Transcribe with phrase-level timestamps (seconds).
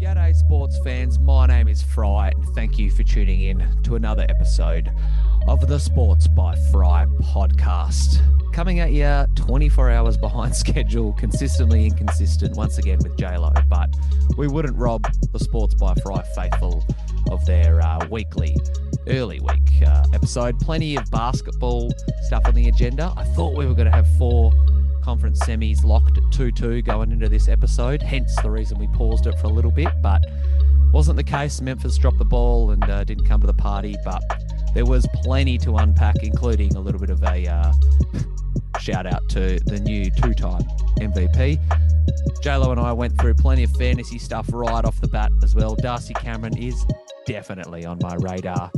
[0.00, 1.18] G'day, sports fans.
[1.18, 4.90] My name is Fry, and thank you for tuning in to another episode
[5.46, 8.18] of the Sports by Fry podcast.
[8.54, 13.94] Coming at you 24 hours behind schedule, consistently inconsistent once again with JLo, but
[14.38, 16.82] we wouldn't rob the Sports by Fry faithful
[17.30, 18.56] of their uh, weekly,
[19.06, 20.58] early week uh, episode.
[20.60, 21.92] Plenty of basketball
[22.22, 23.12] stuff on the agenda.
[23.18, 24.50] I thought we were going to have four
[25.00, 29.26] conference semis locked at 2 2 going into this episode, hence the reason we paused
[29.26, 30.22] it for a little bit, but
[30.92, 31.60] wasn't the case.
[31.60, 34.22] Memphis dropped the ball and uh, didn't come to the party, but
[34.74, 37.72] there was plenty to unpack, including a little bit of a uh,
[38.80, 40.62] shout out to the new two time
[40.98, 41.58] MVP.
[42.42, 45.74] JLo and I went through plenty of fantasy stuff right off the bat as well.
[45.76, 46.84] Darcy Cameron is
[47.26, 48.70] definitely on my radar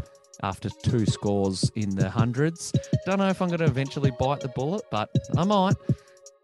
[0.42, 2.72] after two scores in the hundreds.
[3.06, 5.76] Don't know if I'm going to eventually bite the bullet, but I might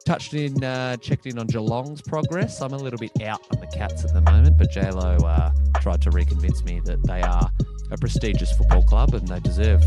[0.05, 2.61] touched in, uh, checked in on Geelong's progress.
[2.61, 6.01] I'm a little bit out on the Cats at the moment, but JLo uh, tried
[6.03, 7.51] to reconvince me that they are
[7.91, 9.83] a prestigious football club and they deserve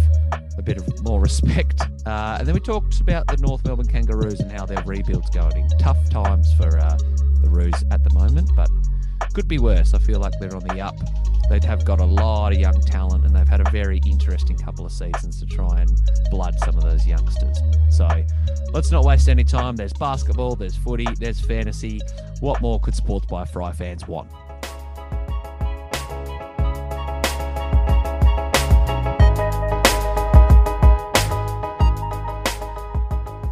[0.58, 1.82] a bit of more respect.
[2.04, 5.70] Uh, and then we talked about the North Melbourne Kangaroos and how their rebuild's going.
[5.80, 6.98] Tough times for uh,
[7.44, 8.68] the Roos at the moment, but
[9.34, 9.94] could be worse.
[9.94, 10.96] I feel like they're on the up.
[11.50, 14.86] They have got a lot of young talent and they've had a very interesting couple
[14.86, 15.92] of seasons to try and
[16.30, 17.60] blood some of those youngsters.
[17.90, 18.08] So
[18.74, 19.76] let's not waste any time.
[19.76, 22.00] There's basketball, there's footy, there's fantasy.
[22.40, 24.30] What more could Sports by Fry fans want?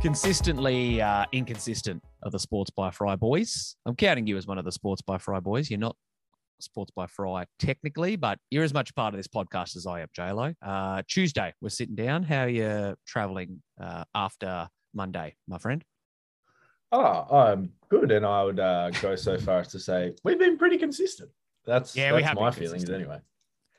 [0.01, 3.75] consistently uh, inconsistent of the Sports by Fry boys.
[3.85, 5.69] I'm counting you as one of the Sports by Fry boys.
[5.69, 5.95] You're not
[6.59, 10.07] Sports by Fry technically, but you're as much part of this podcast as I am,
[10.17, 10.55] JLo.
[10.61, 12.23] Uh, Tuesday, we're sitting down.
[12.23, 15.83] How are you traveling uh, after Monday, my friend?
[16.91, 18.11] Oh, I'm good.
[18.11, 21.29] And I would uh, go so far as to say we've been pretty consistent.
[21.65, 23.19] That's, yeah, that's we have my feelings anyway.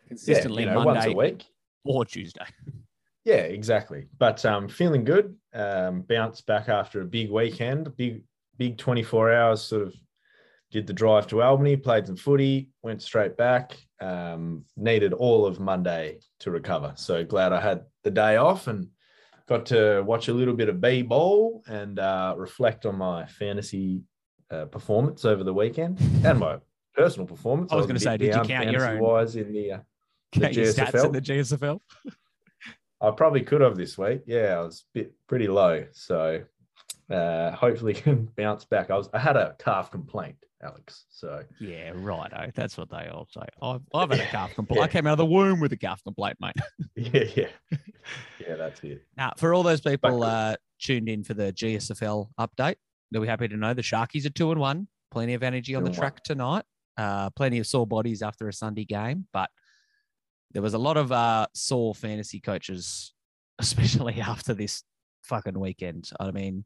[0.09, 1.47] Consistently yeah, you know, Monday once a week
[1.85, 2.45] or Tuesday.
[3.25, 4.07] Yeah, exactly.
[4.19, 5.37] But um, feeling good.
[5.53, 8.25] Um, bounced back after a big weekend, big
[8.61, 9.63] big 24 hours.
[9.63, 9.95] Sort of
[10.71, 13.77] did the drive to Albany, played some footy, went straight back.
[14.01, 16.93] Um, needed all of Monday to recover.
[16.97, 18.89] So glad I had the day off and
[19.49, 24.03] got to watch a little bit of B ball and uh, reflect on my fantasy
[24.51, 26.59] uh, performance over the weekend and my
[26.95, 27.73] personal performance.
[27.73, 29.79] I was, was going to say, did you count your own wise in the, uh,
[30.33, 31.07] the GSFL?
[31.07, 31.81] in the GSFL?
[33.01, 34.23] I probably could have this week.
[34.27, 36.43] Yeah, I was bit pretty low, so
[37.11, 38.91] uh, hopefully can bounce back.
[38.91, 41.05] I was I had a calf complaint, Alex.
[41.11, 42.51] So yeah, righto.
[42.55, 43.43] That's what they all say.
[43.63, 44.81] I've, I've had a calf complaint.
[44.81, 44.85] Yeah.
[44.85, 46.55] I came out of the womb with a calf complaint, mate.
[46.97, 47.79] yeah, yeah,
[48.47, 48.57] yeah.
[48.57, 49.05] That's it.
[49.17, 52.77] Now, for all those people uh, tuned in for the GSFL update,
[53.11, 54.89] they'll be happy to know the Sharkies are two and one.
[55.11, 56.21] Plenty of energy on the track one.
[56.25, 56.65] tonight.
[56.97, 59.49] Uh, plenty of sore bodies after a Sunday game, but
[60.53, 63.15] there was a lot of uh, sore fantasy coaches,
[63.59, 64.83] especially after this
[65.23, 66.11] fucking weekend.
[66.19, 66.65] I mean,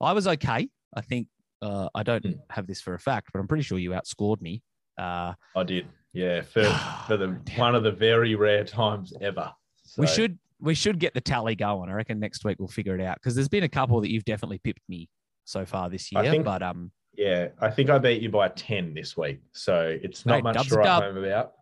[0.00, 0.68] I was okay.
[0.94, 1.28] I think
[1.62, 2.38] uh, I don't mm.
[2.50, 4.62] have this for a fact, but I'm pretty sure you outscored me.
[4.98, 5.86] Uh, I did.
[6.12, 6.64] Yeah, for,
[7.06, 9.52] for the one of the very rare times ever.
[9.84, 10.02] So.
[10.02, 11.90] We should we should get the tally going.
[11.90, 14.24] I reckon next week we'll figure it out because there's been a couple that you've
[14.24, 15.08] definitely pipped me
[15.44, 16.22] so far this year.
[16.22, 20.26] Think, but um, yeah, I think I beat you by ten this week, so it's
[20.26, 21.52] not much to write home about.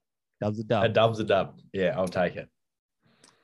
[0.40, 0.84] Dub's a dub.
[0.84, 1.58] A dub's a dub.
[1.72, 2.48] Yeah, I'll take it.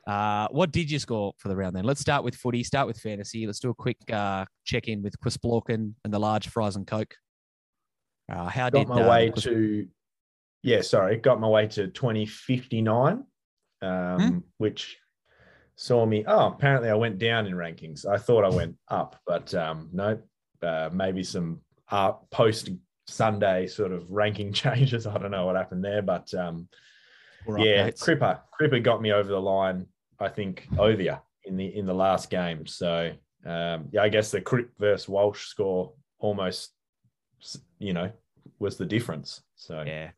[0.06, 1.84] Uh, what did you score for the round then?
[1.84, 3.46] Let's start with footy, start with fantasy.
[3.46, 6.86] Let's do a quick uh, check in with Chris Blorkin and the large fries and
[6.86, 7.14] Coke.
[8.30, 9.44] Uh, how got did my uh, way Chris...
[9.44, 9.88] to,
[10.62, 13.24] yeah, sorry, got my way to 2059,
[13.82, 14.38] um, hmm?
[14.58, 14.98] which
[15.76, 16.24] saw me.
[16.26, 18.06] Oh, apparently I went down in rankings.
[18.06, 20.18] I thought I went up, but um, no,
[20.62, 21.60] uh, maybe some
[21.90, 22.70] uh, post
[23.06, 25.06] Sunday sort of ranking changes.
[25.06, 26.68] I don't know what happened there, but um,
[27.46, 28.02] yeah, updates.
[28.02, 29.86] Cripper Cripper got me over the line.
[30.20, 30.68] I think
[31.00, 32.66] you in the in the last game.
[32.66, 33.12] So
[33.46, 36.72] um, yeah, I guess the Crip versus Walsh score almost,
[37.78, 38.10] you know,
[38.58, 39.42] was the difference.
[39.56, 40.10] So yeah,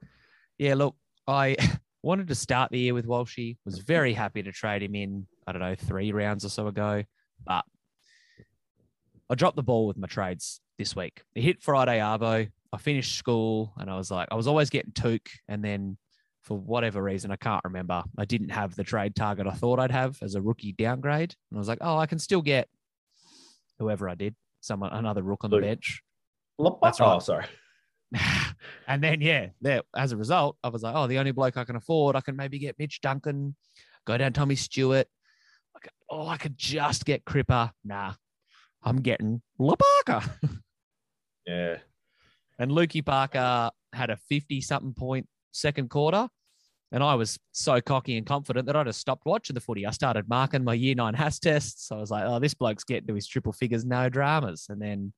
[0.58, 0.74] yeah.
[0.74, 1.56] Look, I
[2.02, 3.56] wanted to start the year with Walshy.
[3.64, 5.26] Was very happy to trade him in.
[5.46, 7.04] I don't know three rounds or so ago,
[7.44, 7.64] but
[9.28, 11.22] I dropped the ball with my trades this week.
[11.34, 12.48] It hit Friday Arvo.
[12.72, 15.22] I finished school and I was like, I was always getting took.
[15.48, 15.96] And then
[16.46, 19.90] for whatever reason, I can't remember, I didn't have the trade target I thought I'd
[19.90, 21.34] have as a rookie downgrade.
[21.50, 22.68] And I was like, oh, I can still get
[23.80, 26.02] whoever I did, someone, another rook on the bench.
[26.80, 27.16] That's right.
[27.16, 27.46] Oh, sorry.
[28.86, 31.64] and then, yeah, there, as a result, I was like, oh, the only bloke I
[31.64, 33.56] can afford, I can maybe get Mitch Duncan,
[34.06, 35.08] go down Tommy Stewart.
[35.74, 37.72] I could, oh, I could just get Cripper.
[37.84, 38.12] Nah,
[38.84, 40.30] I'm getting Lapaka.
[41.46, 41.78] yeah.
[42.60, 45.26] And Lukey Parker had a 50 something point
[45.56, 46.28] second quarter.
[46.92, 49.86] And I was so cocky and confident that I just stopped watching the footy.
[49.86, 51.90] I started marking my year nine has tests.
[51.90, 54.66] I was like, oh, this bloke's getting to his triple figures, no dramas.
[54.68, 55.12] And then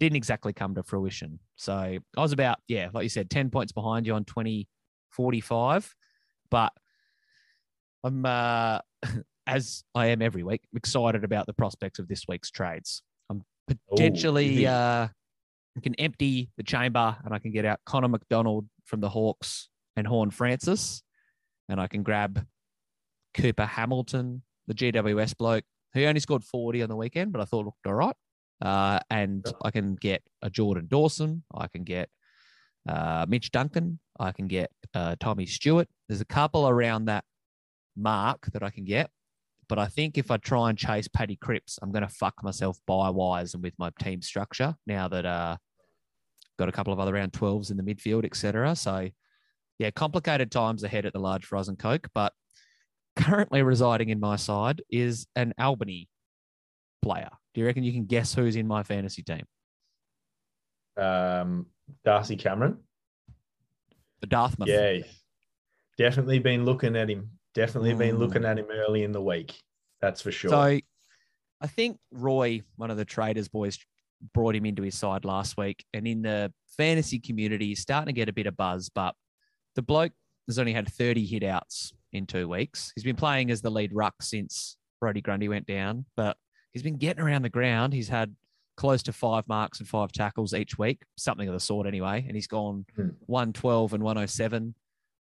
[0.00, 1.38] didn't exactly come to fruition.
[1.54, 5.94] So I was about, yeah, like you said, 10 points behind you on 2045.
[6.50, 6.72] But
[8.04, 8.80] I'm, uh,
[9.46, 13.02] as I am every week, excited about the prospects of this week's trades.
[13.30, 15.08] I'm potentially, Ooh, uh,
[15.76, 19.68] I can empty the chamber and I can get out Connor MacDonald from the Hawks
[19.96, 21.02] and Horne-Francis,
[21.68, 22.46] and I can grab
[23.34, 25.64] Cooper Hamilton, the GWS bloke,
[25.94, 28.16] who only scored 40 on the weekend, but I thought looked all right.
[28.62, 29.44] Uh, and.
[29.62, 31.42] I can get a Jordan Dawson.
[31.54, 32.08] I can get
[32.88, 33.98] uh, Mitch Duncan.
[34.18, 35.88] I can get uh, Tommy Stewart.
[36.08, 37.24] There's a couple around that
[37.96, 39.10] mark that I can get.
[39.68, 42.78] But I think if I try and chase Paddy Cripps, I'm going to fuck myself
[42.86, 45.56] by wise and with my team structure now that uh,
[46.58, 48.74] got a couple of other round 12s in the midfield, etc.
[48.76, 49.08] So,
[49.78, 52.08] yeah, complicated times ahead at the large frozen Coke.
[52.14, 52.32] But
[53.16, 56.08] currently residing in my side is an Albany
[57.02, 57.30] player.
[57.54, 59.44] Do you reckon you can guess who's in my fantasy team?
[60.96, 61.66] Um,
[62.04, 62.78] Darcy Cameron.
[64.20, 64.68] The Dartmouth.
[64.68, 64.98] Yeah,
[65.98, 67.30] definitely been looking at him.
[67.54, 69.58] Definitely been looking at him early in the week.
[70.00, 70.50] That's for sure.
[70.50, 70.80] So
[71.60, 73.78] I think Roy, one of the traders boys,
[74.34, 75.84] brought him into his side last week.
[75.94, 78.88] And in the fantasy community, he's starting to get a bit of buzz.
[78.88, 79.14] But
[79.74, 80.12] the bloke
[80.48, 82.92] has only had 30 hit outs in two weeks.
[82.94, 86.36] He's been playing as the lead ruck since Brodie Grundy went down, but
[86.72, 87.92] he's been getting around the ground.
[87.92, 88.34] He's had
[88.76, 92.24] close to five marks and five tackles each week, something of the sort anyway.
[92.26, 93.08] And he's gone Hmm.
[93.26, 94.74] 112 and 107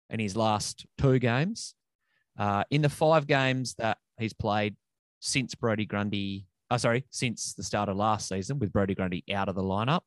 [0.09, 1.73] in his last two games.
[2.37, 4.75] Uh, in the five games that he's played
[5.21, 6.45] since Brodie Grundy,
[6.75, 10.01] oh, sorry, since the start of last season with Brodie Grundy out of the lineup,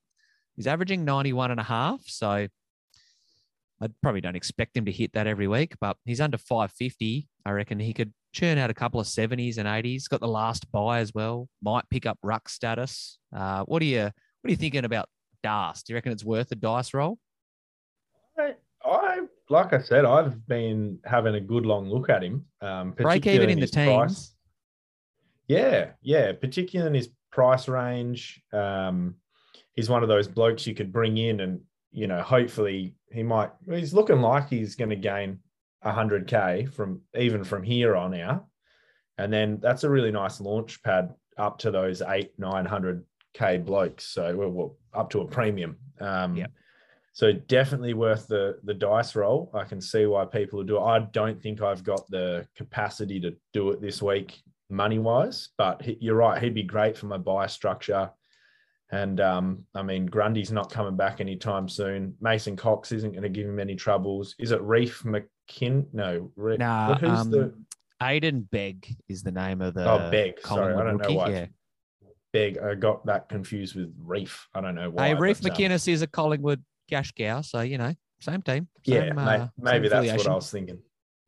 [0.56, 2.00] he's averaging 91 and a half.
[2.06, 2.29] So
[3.81, 7.29] I probably don't expect him to hit that every week, but he's under 550.
[7.47, 10.09] I reckon he could churn out a couple of 70s and 80s.
[10.09, 11.49] Got the last buy as well.
[11.62, 13.19] Might pick up ruck status.
[13.35, 15.09] Uh, what are you what are you thinking about
[15.43, 15.82] Das?
[15.82, 17.19] Do you reckon it's worth a dice roll?
[18.38, 18.55] I,
[18.85, 22.44] I like I said, I've been having a good long look at him.
[22.61, 24.35] Um, Break particularly even in the his price.
[25.49, 28.43] Yeah, yeah, particularly in his price range.
[28.53, 29.17] Um,
[29.75, 31.61] he's one of those blokes you could bring in, and
[31.91, 33.50] you know, hopefully he might.
[33.69, 35.41] He's looking like he's going to gain
[35.83, 38.47] hundred k from even from here on out,
[39.17, 43.56] and then that's a really nice launch pad up to those eight nine hundred k
[43.56, 44.05] blokes.
[44.05, 44.69] So we're
[45.00, 45.79] up to a premium.
[45.99, 46.53] Um, Yep.
[47.15, 49.50] So definitely worth the the dice roll.
[49.55, 50.83] I can see why people do it.
[50.83, 55.82] I don't think I've got the capacity to do it this week money wise, but
[55.82, 56.43] he, you're right.
[56.43, 58.11] He'd be great for my buy structure.
[58.91, 62.15] And um, I mean, Grundy's not coming back anytime soon.
[62.20, 64.35] Mason Cox isn't going to give him any troubles.
[64.38, 65.87] Is it Reef McKin?
[65.93, 67.55] No, Re- Nah, who's um, the
[68.03, 70.41] Aiden Begg is the name of the oh Beg?
[70.41, 71.31] Sorry, I don't know why.
[71.31, 71.47] Yeah.
[72.32, 72.59] Beg.
[72.59, 74.49] I got that confused with Reef.
[74.55, 75.09] I don't know why.
[75.09, 78.69] Hey, Reef but, um, is a Collingwood cash cow, so you know, same team.
[78.85, 80.26] yeah, same, may- uh, maybe that's what.
[80.29, 80.79] I was thinking.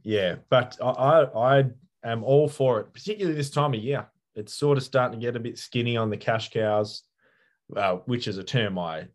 [0.03, 1.65] Yeah, but I, I I
[2.05, 4.07] am all for it, particularly this time of year.
[4.35, 7.03] It's sort of starting to get a bit skinny on the cash cows,
[7.77, 9.09] uh, which is a term I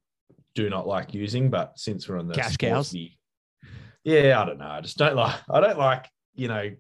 [0.54, 1.50] do not like using.
[1.50, 2.94] But since we're on the Cash cows?
[4.04, 4.68] yeah, I don't know.
[4.68, 5.36] I just don't like.
[5.50, 6.72] I don't like you know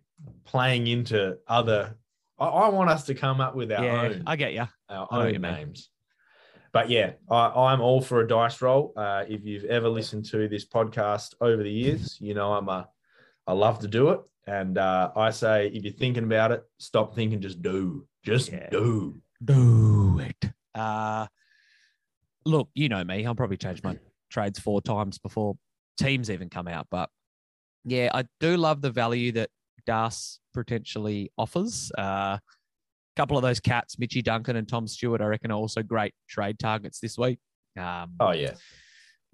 [0.44, 1.98] playing into other.
[2.38, 4.68] I, I want us to come up with our Yeah, own I get you.
[4.89, 5.89] our I know what own names.
[6.74, 8.91] But yeah, I, I'm all for a dice roll.
[8.98, 12.89] Uh, if you've ever listened to this podcast over the years, you know I'm a,
[13.48, 14.20] I love to do it.
[14.48, 18.70] And uh, I say, if you're thinking about it, stop thinking, just do, just Yeah.
[18.70, 19.22] do.
[19.44, 20.52] Do it.
[20.74, 21.28] Uh,
[22.46, 23.25] look, you know me.
[23.25, 23.98] I'll probably change my
[24.30, 25.58] trades four times before
[25.98, 26.88] teams even come out.
[26.92, 27.10] But
[27.84, 29.50] yeah, I do love the value that
[29.86, 31.92] Das potentially offers.
[31.98, 32.40] A
[33.16, 36.60] couple of those cats, Mitchy Duncan and Tom Stewart, I reckon are also great trade
[36.60, 37.40] targets this week.
[37.78, 38.54] Um, Oh yeah,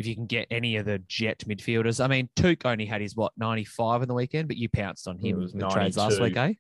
[0.02, 2.04] if you can get any of the jet midfielders.
[2.04, 5.18] I mean, Took only had his what 95 in the weekend, but you pounced on
[5.24, 6.24] It him was with trades last 92.
[6.24, 6.54] week, eh?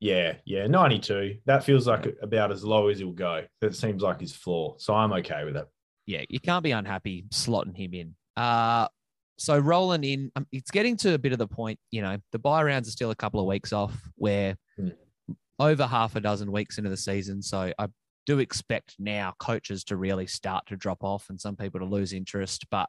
[0.00, 0.66] yeah, yeah.
[0.66, 1.36] 92.
[1.46, 3.44] That feels like about as low as he'll go.
[3.60, 4.74] That seems like his floor.
[4.78, 5.66] So I'm okay with it.
[6.06, 8.14] Yeah, you can't be unhappy slotting him in.
[8.36, 8.88] Uh
[9.36, 12.38] so rolling in, um, it's getting to a bit of the point, you know, the
[12.38, 14.88] buy rounds are still a couple of weeks off where Hmm.
[15.58, 17.42] over half a dozen weeks into the season.
[17.42, 17.86] So I
[18.26, 22.12] do expect now coaches to really start to drop off and some people to lose
[22.12, 22.88] interest, but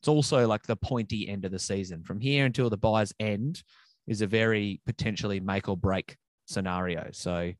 [0.00, 2.02] it's also like the pointy end of the season.
[2.04, 3.62] From here until the buy's end
[4.06, 7.08] is a very potentially make or break scenario.
[7.12, 7.52] So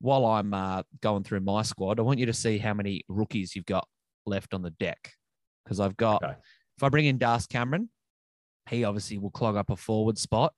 [0.00, 3.54] while I'm uh, going through my squad, I want you to see how many rookies
[3.54, 3.86] you've got
[4.26, 5.12] left on the deck.
[5.64, 6.34] because I've got Okay.
[6.76, 7.88] if I bring in Das Cameron,
[8.68, 10.54] he obviously will clog up a forward spot,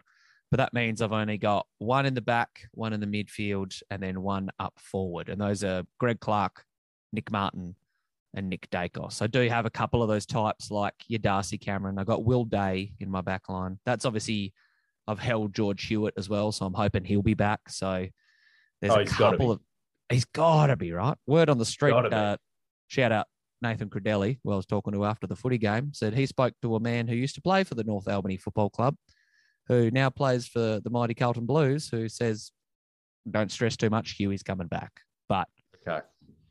[0.50, 4.03] but that means I've only got one in the back, one in the midfield, and
[4.03, 6.65] then one up forward, and those are Greg Clark,
[7.12, 7.75] Nick Martin,
[8.35, 9.23] and Nick Daicos.
[9.23, 11.99] I do have a couple of those types like your Darcy Cameron.
[11.99, 13.79] I got Will Day in my back line.
[13.87, 14.53] That's obviously
[15.09, 17.61] I've held George Hewett as well, so I'm hoping he'll be back.
[17.71, 18.07] So
[18.83, 19.61] there's Oh, a couple of
[20.11, 21.17] he's gotta be right.
[21.26, 21.93] Word on the street.
[22.12, 22.37] Uh,
[22.88, 23.26] shout out
[23.62, 26.76] Nathan Credelli, who I was talking to after the footy game, said he spoke to
[26.76, 28.97] a man who used to play for the North Albany Football Club,
[29.68, 32.52] who now plays for the mighty Carlton Blues, who says,
[33.30, 34.12] "Don't stress too much.
[34.12, 35.49] Huey's coming back." But
[35.87, 36.04] Okay.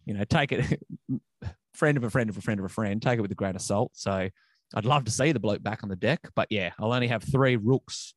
[0.06, 0.82] you know, take it,
[1.74, 3.56] friend of a friend of a friend of a friend, take it with a grain
[3.56, 3.92] of salt.
[3.94, 4.30] So
[4.74, 7.24] I'd love to see the bloke back on the deck, but yeah, I'll only have
[7.24, 8.14] three rooks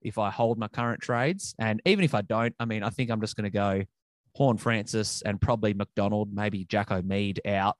[0.00, 1.54] if I hold my current trades.
[1.58, 3.84] And even if I don't, I mean, I think I'm just going to go
[4.34, 7.76] Horne-Francis and probably McDonald, maybe Jacko Mead out.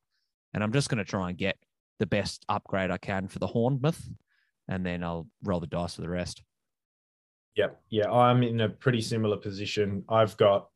[0.55, 1.57] And I'm just going to try and get
[1.99, 4.01] the best upgrade I can for the Hornmouth.
[4.69, 6.43] And then I'll roll the dice for the rest.
[7.57, 7.81] Yep.
[7.91, 10.05] Yeah, I'm in a pretty similar position.
[10.09, 10.69] I've got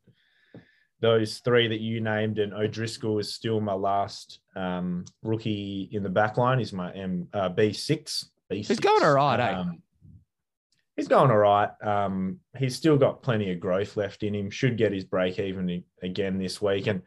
[0.99, 6.09] those three that you named, and O'Driscoll is still my last um, rookie in the
[6.09, 6.59] back line.
[6.59, 8.25] He's my M uh, B6.
[8.51, 8.67] B6.
[8.67, 9.53] He's going all right, eh?
[9.53, 9.81] Um,
[10.95, 11.69] he's going all right.
[11.81, 14.49] Um, he's still got plenty of growth left in him.
[14.49, 16.87] Should get his break even again this week.
[16.87, 17.01] And,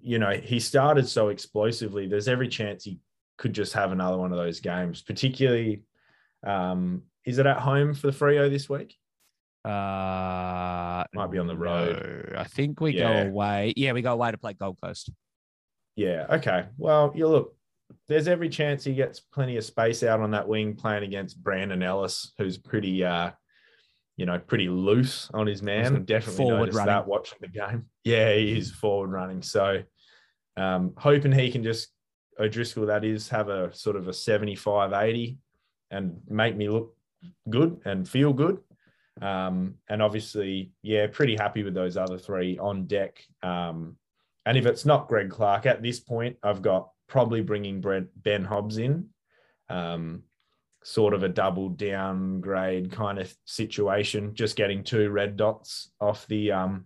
[0.00, 2.06] you know, he started so explosively.
[2.06, 3.00] There's every chance he
[3.36, 5.82] could just have another one of those games, particularly.
[6.46, 8.96] Um, is it at home for the Freo this week?
[9.64, 12.30] Uh, Might be on the road.
[12.32, 13.24] no, I think we Yeah.
[13.24, 13.72] go away.
[13.76, 15.10] Yeah, we go away to play Gold Coast.
[15.96, 16.26] Yeah.
[16.30, 16.66] Okay.
[16.76, 17.56] Well, you look.
[18.08, 21.82] There's every chance he gets plenty of space out on that wing playing against Brandon
[21.82, 23.30] Ellis, who's pretty, uh,
[24.16, 25.82] you know, pretty loose on his man.
[25.84, 26.94] Wasn't Definitely forward noticed running.
[26.94, 27.86] that watching the game.
[28.04, 29.40] Yeah, he is forward running.
[29.42, 29.82] So,
[30.56, 31.88] um, hoping he can just
[32.38, 35.38] O'Driscoll, that is, have a sort of a 75, 80
[35.90, 36.93] and make me look
[37.48, 38.58] good and feel good.
[39.20, 43.22] Um, and obviously, yeah, pretty happy with those other three on deck.
[43.42, 43.96] Um,
[44.46, 47.82] and if it's not Greg Clark at this point, I've got probably bringing
[48.16, 49.08] Ben Hobbs in,
[49.68, 50.22] um,
[50.82, 56.52] sort of a double downgrade kind of situation, just getting two red dots off the
[56.52, 56.84] um,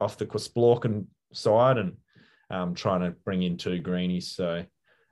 [0.00, 1.96] off the Quisplorkin side and
[2.50, 4.32] um, trying to bring in two greenies.
[4.32, 4.64] So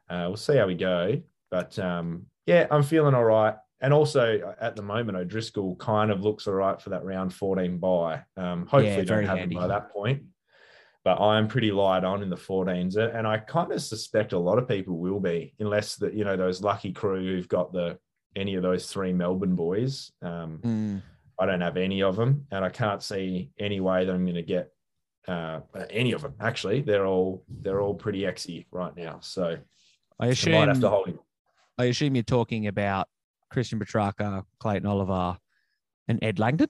[0.09, 1.21] uh, we'll see how we go.
[1.50, 3.57] But um, yeah, I'm feeling all right.
[3.83, 7.35] And also uh, at the moment, O'Driscoll kind of looks all right for that round
[7.35, 8.23] 14 buy.
[8.37, 9.57] Um, hopefully, Yeah, don't have handy.
[9.57, 10.23] him by that point.
[11.05, 14.59] But I'm pretty light on in the 14s, and- I kind of suspect a lot
[14.59, 17.99] of people will be, unless that you know those lucky crew who've got the
[18.37, 20.12] any of those three Melbourne boys.
[20.23, 21.03] Um, Mm.
[21.41, 24.37] I don't have any of them, and I can't see any way that I'm going
[24.37, 24.71] to get
[25.27, 25.61] uh,
[25.91, 26.35] any of them.
[26.41, 29.57] Actually, they're all they're all pretty exy right now, so
[30.21, 31.19] I I might have to hold him.
[31.79, 33.09] I assume you're talking about
[33.53, 35.39] Christian Petracca, Clayton Oliver,
[36.09, 36.69] and Ed Langdon.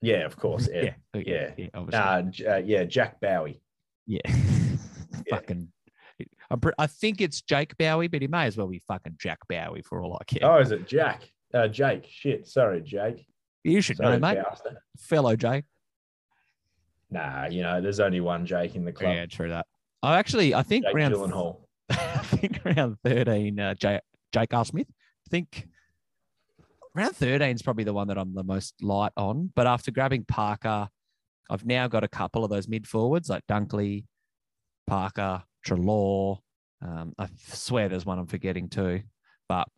[0.00, 0.68] Yeah, of course.
[0.72, 0.96] Ed.
[1.14, 1.68] yeah, yeah.
[1.74, 1.80] yeah.
[1.92, 3.60] Uh, uh, yeah, Jack Bowey.
[4.06, 4.20] yeah.
[5.30, 5.68] fucking.
[6.50, 9.38] I'm pre- I think it's Jake Bowey, but he may as well be fucking Jack
[9.48, 10.50] Bowey for all I care.
[10.50, 11.30] Oh, is it Jack?
[11.52, 12.06] Uh, Jake.
[12.10, 12.46] Shit.
[12.48, 13.26] Sorry, Jake.
[13.62, 14.42] you should Sorry, know, mate.
[14.42, 14.78] bastard.
[14.98, 15.64] Fellow Jake.
[17.10, 19.14] Nah, you know, there's only one Jake in the club.
[19.14, 19.66] Yeah, true that.
[20.02, 21.60] I actually, I think Jake round Gyllenhaal.
[21.90, 24.00] I think around 13, uh, Jake,
[24.32, 24.64] Jake R.
[24.64, 24.88] Smith.
[25.30, 25.68] Think
[26.94, 29.52] round 13 is probably the one that I'm the most light on.
[29.54, 30.88] But after grabbing Parker,
[31.50, 34.04] I've now got a couple of those mid forwards like Dunkley,
[34.86, 36.38] Parker, Treloar.
[36.80, 39.02] Um, I swear there's one I'm forgetting too.
[39.48, 39.68] But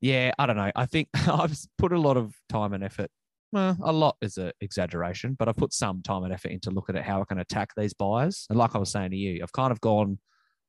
[0.00, 0.72] yeah, I don't know.
[0.74, 3.10] I think I've put a lot of time and effort.
[3.50, 6.96] Well, a lot is an exaggeration, but I've put some time and effort into looking
[6.96, 8.46] at how I can attack these buyers.
[8.50, 10.18] And like I was saying to you, I've kind of gone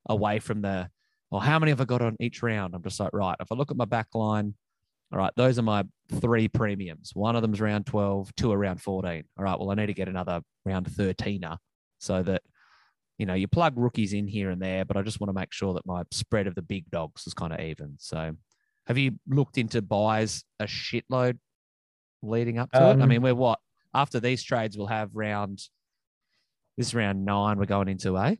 [0.08, 0.90] away from the,
[1.32, 2.74] well, how many have I got on each round?
[2.74, 4.56] I'm just like, right, if I look at my back line,
[5.12, 7.12] all right, those are my three premiums.
[7.14, 9.24] One of them's round 12, two are round 14.
[9.38, 11.58] All right, well, I need to get another round 13er
[12.00, 12.42] so that,
[13.18, 15.52] you know, you plug rookies in here and there, but I just want to make
[15.52, 17.96] sure that my spread of the big dogs is kind of even.
[18.00, 18.36] So
[18.88, 21.38] have you looked into buys a shitload
[22.22, 23.00] leading up to it?
[23.00, 23.60] I Um, mean, we're what?
[23.94, 25.62] After these trades, we'll have round,
[26.78, 28.36] this round nine we're going into, eh?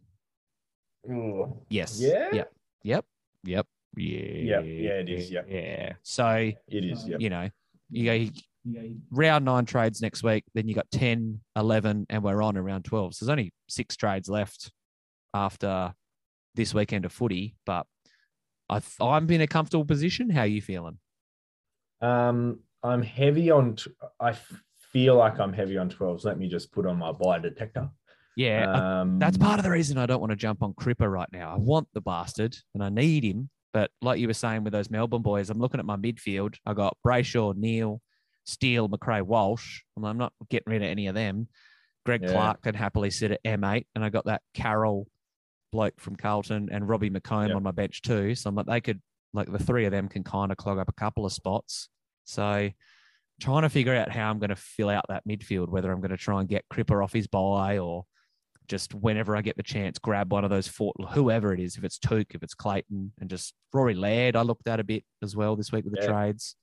[1.70, 2.00] Yes.
[2.00, 2.30] Yeah?
[2.32, 2.52] Yep.
[2.84, 3.06] Yep.
[3.44, 3.68] Yep.
[3.96, 4.18] Yeah.
[4.18, 4.64] Yep.
[4.66, 5.32] Yeah, it is.
[5.32, 5.46] Yep.
[5.50, 5.94] Yeah.
[6.04, 7.08] So, It is.
[7.08, 7.22] Yep.
[7.22, 7.50] you know,
[7.90, 8.30] you go
[9.12, 13.16] round nine trades next week, then you got 10, 11, and we're on around 12.
[13.16, 14.72] So there's only six trades left
[15.34, 15.94] after
[16.56, 17.86] this weekend of footy, but
[18.70, 20.30] I th- I'm in a comfortable position.
[20.30, 21.00] How are you feeling?
[22.02, 23.76] Um, I'm heavy on.
[23.76, 24.36] T- I
[24.92, 26.24] feel like I'm heavy on 12s.
[26.26, 27.90] Let me just put on my buy detector.
[28.36, 31.12] Yeah, I- Um, that's part of the reason I don't want to jump on Cripper
[31.12, 31.54] right now.
[31.54, 33.50] I want the bastard and I need him.
[33.74, 36.56] But like you were saying with those Melbourne boys, I'm looking at my midfield.
[36.66, 38.02] I got Brayshaw, Neale,
[38.46, 39.82] Steele, McRae, Walsh.
[39.96, 41.48] I'm I'm not getting rid of any of them.
[42.06, 42.32] Greg Yeah.
[42.32, 43.86] Clark can happily sit at M8.
[43.94, 45.08] And I got that Carroll
[45.72, 47.56] bloke from Carlton and Robbie McComb Yeah.
[47.56, 48.34] on my bench too.
[48.34, 49.02] So I'm like, they could,
[49.34, 51.90] like, the three of them can kind of clog up a couple of spots.
[52.24, 52.70] So
[53.40, 56.10] trying to figure out how I'm going to fill out that midfield, whether I'm going
[56.12, 58.06] to try and get Cripper off his buy or
[58.70, 61.84] just whenever I get the chance, grab one of those four, whoever it is, if
[61.84, 64.36] it's Took, if it's Clayton, and just Rory Laird.
[64.36, 66.12] I looked at a bit as well this week with the Yeah.
[66.12, 66.56] trades.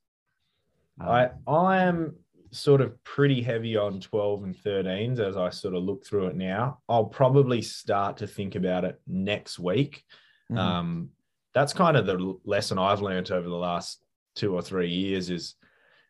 [1.01, 2.17] Um, I I am
[2.53, 6.37] sort of pretty heavy on 12 and 13s as I sort of look through it
[6.37, 6.79] now.
[6.89, 10.05] I'll probably start to think about it next week.
[10.51, 10.57] mhm.
[10.59, 11.11] Um,
[11.53, 14.01] that's kind of the lesson I've learned over the last
[14.37, 15.57] two or three years is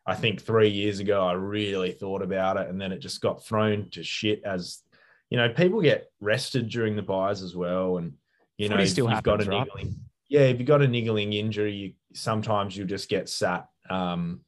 [0.04, 3.44] I think three years ago I really thought about it and then it just got
[3.44, 4.82] thrown to shit as
[5.30, 7.99] you know, people get rested during the buys as well.
[7.99, 8.14] And
[8.59, 9.66] you know, still you've got a right?
[9.66, 9.97] niggling,
[10.28, 14.40] yeah, if you've got a niggling injury, you, sometimes you just get sat um,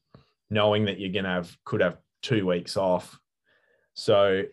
[0.51, 3.19] knowing that you're gonna have could have two weeks off.
[3.95, 4.45] So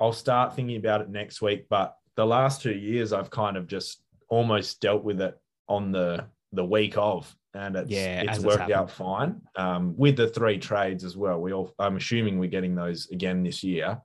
[0.00, 1.66] I'll start thinking about it next week.
[1.68, 5.38] But the last two years, I've kind of just almost dealt with it
[5.68, 9.40] on the the week of, and it's Yeah, it's as it's worked out fine.
[9.56, 13.42] Um, with the three trades as well, we all I'm assuming we're getting those again
[13.42, 14.00] this year.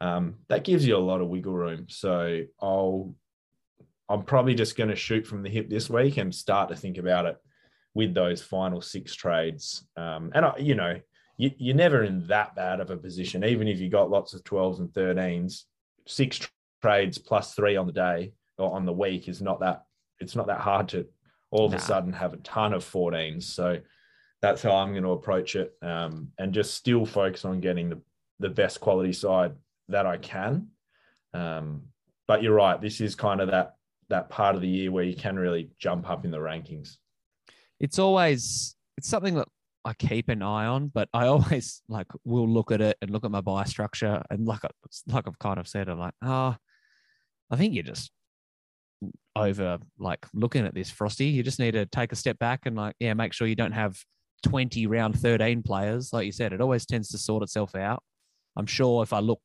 [0.00, 1.86] Um, that gives you a lot of wiggle room.
[1.88, 3.14] So I'll
[4.08, 6.96] I'm probably just going to shoot from the hip this week and start to think
[6.98, 7.36] about it
[7.94, 9.86] with those final six trades.
[9.96, 10.98] Um, and I, you know,
[11.36, 14.42] you, you're never in that bad of a position, even if you got lots of
[14.44, 15.64] 12s and 13s.
[16.06, 16.48] Six tr-
[16.80, 19.84] trades plus three on the day or on the week is not that.
[20.20, 21.06] It's not that hard to
[21.50, 21.76] all of Nah.
[21.76, 23.42] a sudden have a ton of 14s.
[23.42, 23.78] So
[24.40, 28.00] that's how I'm going to approach it, um, and just still focus on getting the
[28.40, 29.52] the best quality side
[29.88, 30.68] that I can.
[31.34, 31.82] Um,
[32.26, 32.80] but you're right.
[32.80, 33.74] This is kind of that
[34.10, 36.96] that part of the year where you can really jump up in the rankings.
[37.78, 39.48] it's always it's something that
[39.84, 43.24] I keep an eye on, but I always like will look at it and look
[43.24, 44.70] at my buy structure and like I-
[45.06, 46.56] like I've kind of said, I'm like, oh,
[47.50, 48.10] I think you're just
[49.36, 51.26] over like looking at this, Frosty.
[51.26, 53.72] You just need to take a step back and like, yeah, make sure you don't
[53.72, 53.96] have
[54.44, 56.12] 20 round 13 players.
[56.12, 58.02] Like you said, it always tends to sort itself out.
[58.56, 59.40] I'm sure if I look,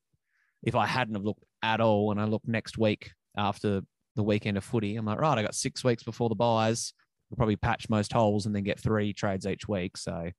[0.64, 3.82] if I hadn't have looked at all and I look next week after
[4.16, 6.94] the weekend of footy, I'm like, right, I got six weeks before the buys.
[7.30, 9.98] We'll probably patch most holes and then get three trades each week.
[9.98, 10.30] So,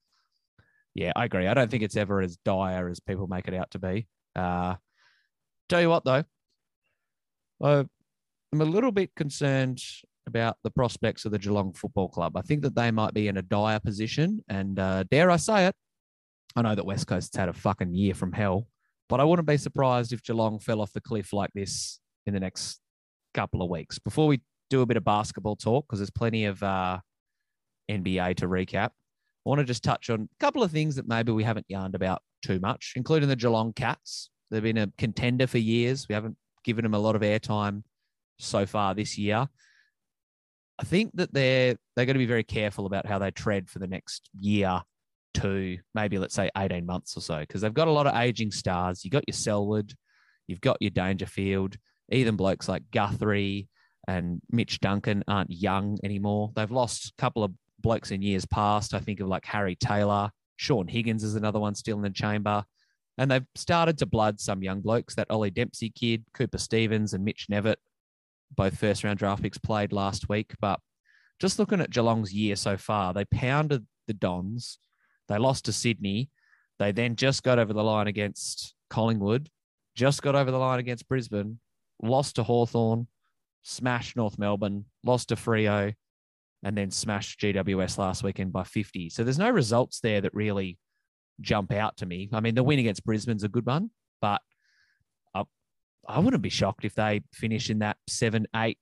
[0.95, 1.47] yeah, I agree.
[1.47, 4.07] I don't think it's ever as dire as people make it out to be.
[4.37, 4.77] Uh,
[5.69, 6.25] tell you what, though,
[7.61, 9.83] I'm a little bit concerned
[10.27, 12.37] about the prospects of the Geelong Football Club.
[12.37, 14.43] I think that they might be in a dire position.
[14.49, 15.75] And uh, dare I say it,
[16.57, 18.69] I know that West Coast's had a fucking year from hell,
[19.09, 22.41] but I wouldn't be surprised if Geelong fell off the cliff like this in the
[22.41, 22.81] next
[23.35, 23.99] couple of weeks.
[23.99, 24.41] Before we
[24.71, 26.99] do a bit of basketball talk, because there's plenty of uh,
[27.91, 31.33] NBA to recap, I want to just touch on a couple of things that maybe
[31.33, 34.31] we haven't yarned about too much, including the Geelong Cats.
[34.51, 36.09] They've been a contender for years.
[36.09, 37.83] We haven't given them a lot of airtime
[38.39, 39.47] so far this year.
[40.79, 43.79] I think that they're they're going to be very careful about how they tread for
[43.79, 44.83] the next year
[45.35, 48.51] to maybe let's say 18 months or so because they've got a lot of aging
[48.51, 49.05] stars.
[49.05, 49.95] You've got your Selwood,
[50.47, 51.77] you've got your Dangerfield,
[52.11, 53.69] even blokes like Guthrie
[54.07, 56.53] and Mitch Duncan aren't young anymore.
[56.55, 58.95] They've lost a couple of blokes in years past.
[58.95, 62.65] I think of like Harry Taylor, Shaun Higgins is another one still in the chamber.
[63.17, 65.15] And they've started to blood some young blokes.
[65.15, 67.77] That Ollie Dempsey kid, Cooper Stephens, and Mitch Knevitt,
[68.57, 70.53] both first round draft picks, played last week.
[70.61, 70.81] But
[71.39, 74.79] just looking at Geelong's year so far, they pounded the Dons.
[75.29, 76.31] They lost to Sydney.
[76.79, 79.49] They then just got over the line against Collingwood,
[79.95, 81.61] just got over the line against Brisbane,
[82.03, 83.07] lost to Hawthorn,
[83.63, 85.95] smashed North Melbourne, lost to Freo,
[86.63, 89.11] and then smashed GWS last weekend by 50.
[89.11, 90.79] So there's no results there that really
[91.41, 92.29] jump out to me.
[92.33, 94.41] I mean, the win against Brisbane's a good one, but
[95.35, 95.45] I,
[96.09, 98.79] I wouldn't be shocked if they finish in that seven, eight,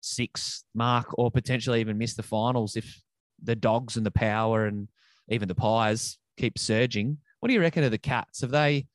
[0.00, 3.02] six mark or potentially even miss the finals if
[3.42, 4.88] the dogs and the power and
[5.28, 7.18] even the pies keep surging.
[7.40, 8.40] What do you reckon of the cats?
[8.40, 8.86] Have they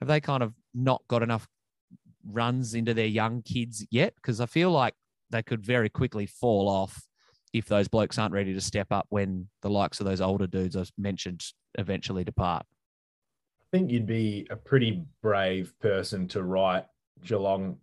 [0.00, 1.48] have they kind of not got enough
[2.24, 4.14] runs into their young kids yet?
[4.16, 4.94] Because I feel like
[5.30, 7.02] they could very quickly fall off
[7.52, 10.76] if those blokes aren't ready to step up when the likes of those older dudes
[10.76, 11.42] I've mentioned
[11.78, 12.66] eventually depart.
[13.72, 16.84] I think you'd be a pretty brave person to write
[17.24, 17.78] Geelong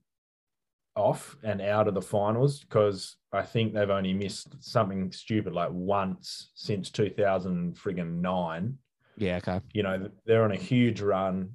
[0.95, 5.69] off and out of the finals because I think they've only missed something stupid like
[5.71, 8.77] once since 2000 friggin' nine.
[9.17, 9.61] Yeah, okay.
[9.73, 11.51] You know, they're on a huge run.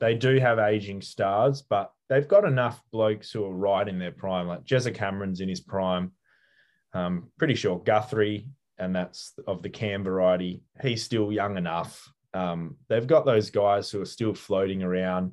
[0.00, 4.12] they do have aging stars, but they've got enough blokes who are right in their
[4.12, 4.46] prime.
[4.46, 6.12] Like Jezza Cameron's in his prime.
[6.94, 8.48] Um, pretty sure Guthrie,
[8.78, 10.62] and that's of the Cam variety.
[10.80, 12.10] He's still young enough.
[12.32, 15.32] Um, they've got those guys who are still floating around.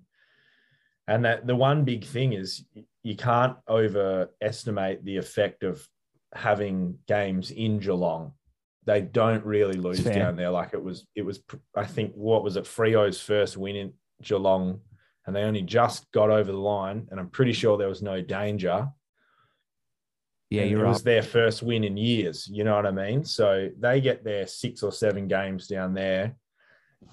[1.07, 2.65] And that the one big thing is
[3.05, 5.87] you can't overestimate the effect of
[6.33, 8.33] having games in Geelong.
[8.85, 10.49] They don't really lose down there.
[10.49, 11.39] Like it was, it was,
[11.75, 12.65] I think, what was it?
[12.65, 14.79] Freo's first win in Geelong,
[15.27, 17.07] and they only just got over the line.
[17.11, 18.89] And I'm pretty sure there was no danger.
[20.49, 20.89] Yeah, And you're it right.
[20.89, 22.47] was their first win in years.
[22.47, 23.23] You know what I mean?
[23.23, 26.37] So they get their six or seven games down there.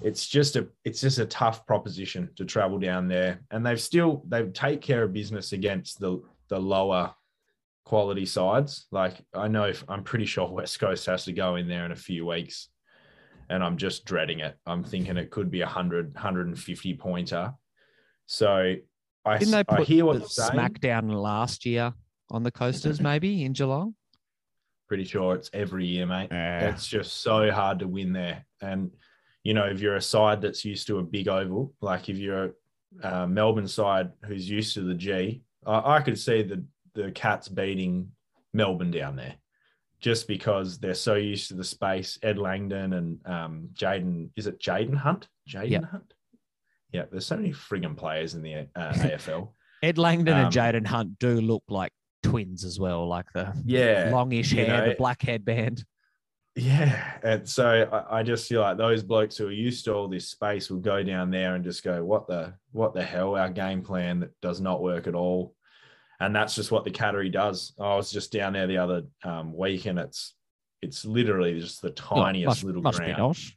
[0.01, 4.25] It's just a it's just a tough proposition to travel down there, and they've still
[4.27, 7.15] they take care of business against the the lower
[7.85, 8.87] quality sides.
[8.91, 11.93] Like I know if, I'm pretty sure West Coast has to go in there in
[11.93, 12.69] a few weeks,
[13.49, 14.57] and I'm just dreading it.
[14.67, 17.53] I'm thinking it could be a 100 150 pointer.
[18.27, 18.77] So
[19.25, 20.53] I Didn't they I put hear what the saying.
[20.53, 21.93] smackdown last year
[22.31, 23.95] on the coasters, maybe in Geelong?
[24.89, 26.29] Pretty sure it's every year, mate.
[26.31, 26.71] Yeah.
[26.71, 28.45] It's just so hard to win there.
[28.61, 28.91] And,
[29.45, 32.55] you know, if you're a side that's used to a big oval, like if you're
[33.03, 37.11] a uh, Melbourne side who's used to the G, I, I could see the, the
[37.13, 38.11] Cats beating
[38.53, 39.35] Melbourne down there
[40.01, 42.19] just because they're so used to the space.
[42.23, 45.29] Ed Langdon and um, Jayden, is it Jayden Hunt?
[45.49, 45.85] Jayden Yep.
[45.91, 46.15] Hunt?
[46.93, 49.49] Yeah, there's so many frigging players in the uh, AFL.
[49.83, 54.11] Ed Langdon Um, and Jayden Hunt do look like twins as well, like the Yeah.
[54.13, 55.85] longish hair, know, the black headband.
[56.55, 57.19] Yeah.
[57.23, 60.29] And so I, I just feel like those blokes who are used to all this
[60.29, 63.37] space will go down there and just go, what the what the hell?
[63.37, 65.55] Our game plan that does not work at all.
[66.21, 67.73] And that's just what the Cattery does.
[67.81, 70.35] I was just down there the other um, week and it's
[70.83, 73.19] it's literally just the tiniest must, little must be ground.
[73.19, 73.53] nice.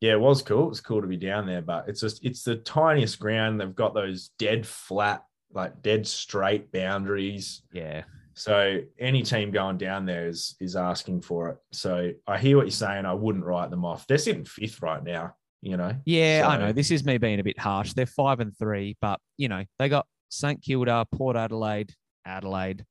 [0.00, 0.66] Yeah, it was cool.
[0.66, 3.60] It was cool to be down there, but it's just it's the tiniest ground.
[3.60, 7.62] They've got those dead flat, like dead straight boundaries.
[7.72, 8.04] Yeah.
[8.36, 11.56] So any team going down there is is asking for it.
[11.72, 13.06] So I hear what you're saying.
[13.06, 14.06] I wouldn't write them off.
[14.06, 15.34] They're sitting fifth right now.
[15.62, 15.96] You know.
[16.04, 16.72] Yeah, I know.
[16.72, 17.94] This is me being a bit harsh.
[17.94, 21.94] They're five and three, but you know, they got St Kilda, Port Adelaide,
[22.26, 22.84] Adelaide,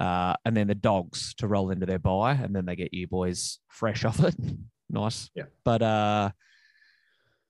[0.00, 3.06] uh, and then the dogs to roll into their bye, and then they get you
[3.06, 4.34] boys fresh off it.
[4.88, 5.30] nice.
[5.34, 5.44] Yeah.
[5.62, 6.30] But uh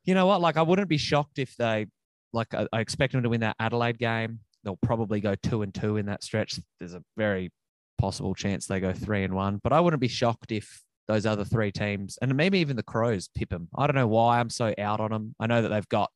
[0.05, 0.41] you know what?
[0.41, 1.87] Like I wouldn't be shocked if they
[2.33, 4.41] like I, I expect them to win that Adelaide game.
[4.65, 6.59] They'll probably go two and two in that stretch.
[6.79, 7.51] There's a very
[7.99, 11.45] possible chance they go three and one, but I wouldn't be shocked if those other
[11.45, 13.69] three teams and maybe even the Crows pip them.
[13.77, 15.35] I don't know why I'm so out on them.
[15.41, 16.11] I know that they've got,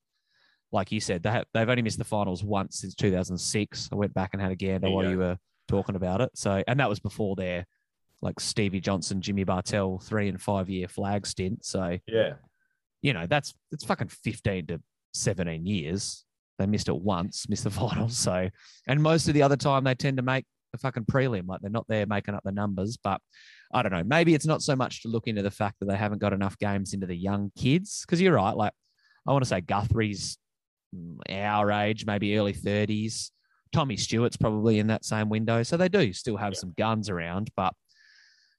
[0.72, 3.88] like you said, they have, they've only missed the finals once since 2006.
[3.92, 5.10] I went back and had a gander you while go.
[5.10, 5.36] you were
[5.68, 6.30] talking about it.
[6.34, 7.66] So, and that was before their
[8.22, 11.64] like Stevie Johnson, Jimmy Bartel three and five year flag stint.
[11.64, 12.34] So, Yeah.
[13.02, 14.80] you know, that's it's fucking 15 to
[15.12, 16.24] 17 years.
[16.58, 18.16] They missed it once, missed the finals.
[18.16, 18.48] So,
[18.86, 21.46] and most of the other time they tend to make the fucking prelim.
[21.46, 22.96] Like they're not there making up the numbers.
[22.96, 23.20] But
[23.72, 24.04] I don't know.
[24.04, 26.58] Maybe it's not so much to look into the fact that they haven't got enough
[26.58, 28.02] games into the young kids.
[28.04, 28.56] Because you're right.
[28.56, 28.72] Like
[29.26, 30.38] I want to say Guthrie's
[31.28, 33.30] our age, maybe early 30s.
[33.72, 35.62] Tommy Stewart's probably in that same window.
[35.64, 36.58] So they do still have Yeah.
[36.60, 37.50] some guns around.
[37.56, 37.72] But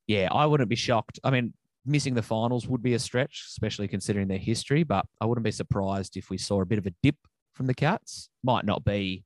[0.07, 1.19] yeah, I wouldn't be shocked.
[1.23, 1.53] I mean,
[1.85, 4.83] missing the finals would be a stretch, especially considering their history.
[4.83, 7.15] But I wouldn't be surprised if we saw a bit of a dip
[7.55, 8.29] from the Cats.
[8.43, 9.23] Might not be,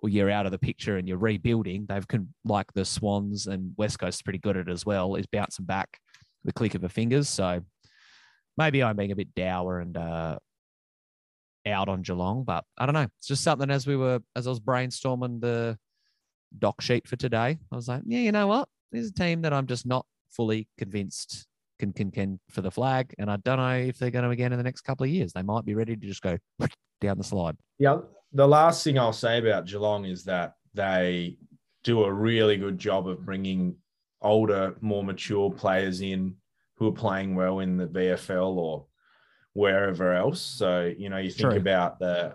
[0.00, 1.86] well, you're out of the picture and you're rebuilding.
[1.86, 5.16] They've con- like the Swans and West Coast is pretty good at it as well.
[5.16, 5.98] Is bouncing back
[6.44, 7.28] the click of a fingers.
[7.28, 7.62] So
[8.56, 10.38] maybe I'm being a bit dour and uh,
[11.66, 13.08] out on Geelong, but I don't know.
[13.18, 15.78] It's just something as we were as I was brainstorming the
[16.58, 17.58] doc sheet for today.
[17.72, 18.68] I was like, yeah, you know what?
[18.92, 21.46] There's a team that I'm just not fully convinced
[21.78, 24.58] can contend for the flag, and I don't know if they're going to again in
[24.58, 25.32] the next couple of years.
[25.32, 26.38] They might be ready to just go
[27.04, 27.56] down the slide.
[27.78, 27.98] Yeah.
[28.32, 31.38] The last thing I'll say about Geelong is that they
[31.84, 33.76] do a really good job of bringing
[34.22, 36.34] older, more mature players in
[36.76, 38.86] who are playing well in the VFL or
[39.52, 40.40] wherever else.
[40.40, 41.60] So, you know, you think True.
[41.60, 42.34] about the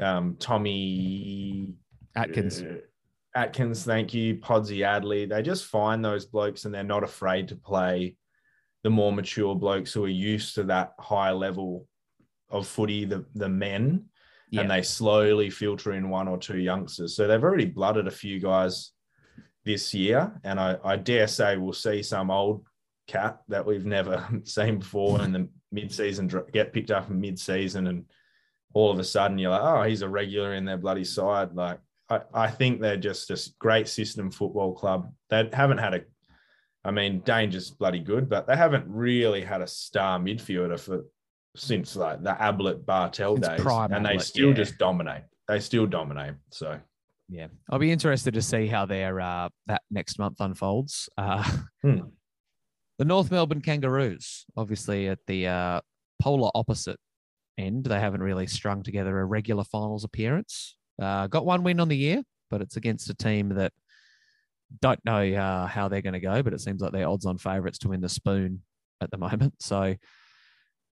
[0.00, 1.74] um, Tommy
[2.16, 2.62] Atkins.
[2.62, 2.78] uh,
[3.36, 4.36] Atkins, thank you.
[4.36, 5.28] Podsy Adley.
[5.28, 8.16] They just find those blokes and they're not afraid to play
[8.82, 11.86] the more mature blokes who are used to that high level
[12.50, 14.04] of footy, the, the men,
[14.50, 14.62] Yeah.
[14.62, 17.14] and they slowly filter in one or two youngsters.
[17.16, 18.92] So they've already blooded a few guys
[19.64, 20.32] this year.
[20.44, 22.64] And I, I dare say we'll see some old
[23.06, 28.04] cat that we've never seen before in the mid-season get picked up in mid-season and
[28.72, 31.54] all of a sudden you're like, oh, he's a regular in their bloody side.
[31.54, 35.12] Like I, I think they're just a great system football club.
[35.28, 36.00] They haven't had a,
[36.84, 41.04] I mean, Danger's bloody good, but they haven't really had a star midfielder for
[41.56, 44.54] since like the Ablett Bartel Since days, and they still yeah.
[44.54, 45.22] just dominate.
[45.48, 46.34] They still dominate.
[46.50, 46.78] So
[47.28, 51.08] Yeah, I'll be interested to see how their uh, that next month unfolds.
[51.18, 51.44] Uh,
[51.82, 52.00] Hmm.
[52.98, 55.80] The North Melbourne Kangaroos, obviously at the uh,
[56.20, 56.98] polar opposite
[57.56, 60.76] end, they haven't really strung together a regular finals appearance.
[61.00, 63.72] Uh, got one win on the year, but it's against a team that
[64.82, 66.42] don't know uh, how they're going to go.
[66.42, 68.60] But it seems like they're odds-on favourites to win the spoon
[69.00, 69.54] at the moment.
[69.60, 69.94] So,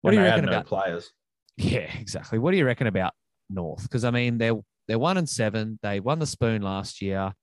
[0.01, 0.65] what and do you reckon no about?
[0.65, 1.11] players?
[1.57, 2.39] Yeah, exactly.
[2.39, 3.13] What do you reckon about
[3.49, 3.83] North?
[3.83, 5.79] Because I mean, they're they're one and seven.
[5.81, 7.33] They won the spoon last year.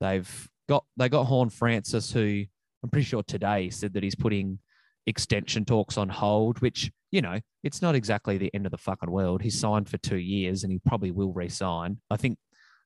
[0.00, 2.44] They've got they got Horne-Francis, who
[2.82, 4.58] I'm pretty sure today said that he's putting
[5.06, 6.60] extension talks on hold.
[6.60, 9.42] Which you know, it's not exactly the end of the fucking world.
[9.42, 11.98] He's signed for two years, and he probably will re-sign.
[12.10, 12.38] I think.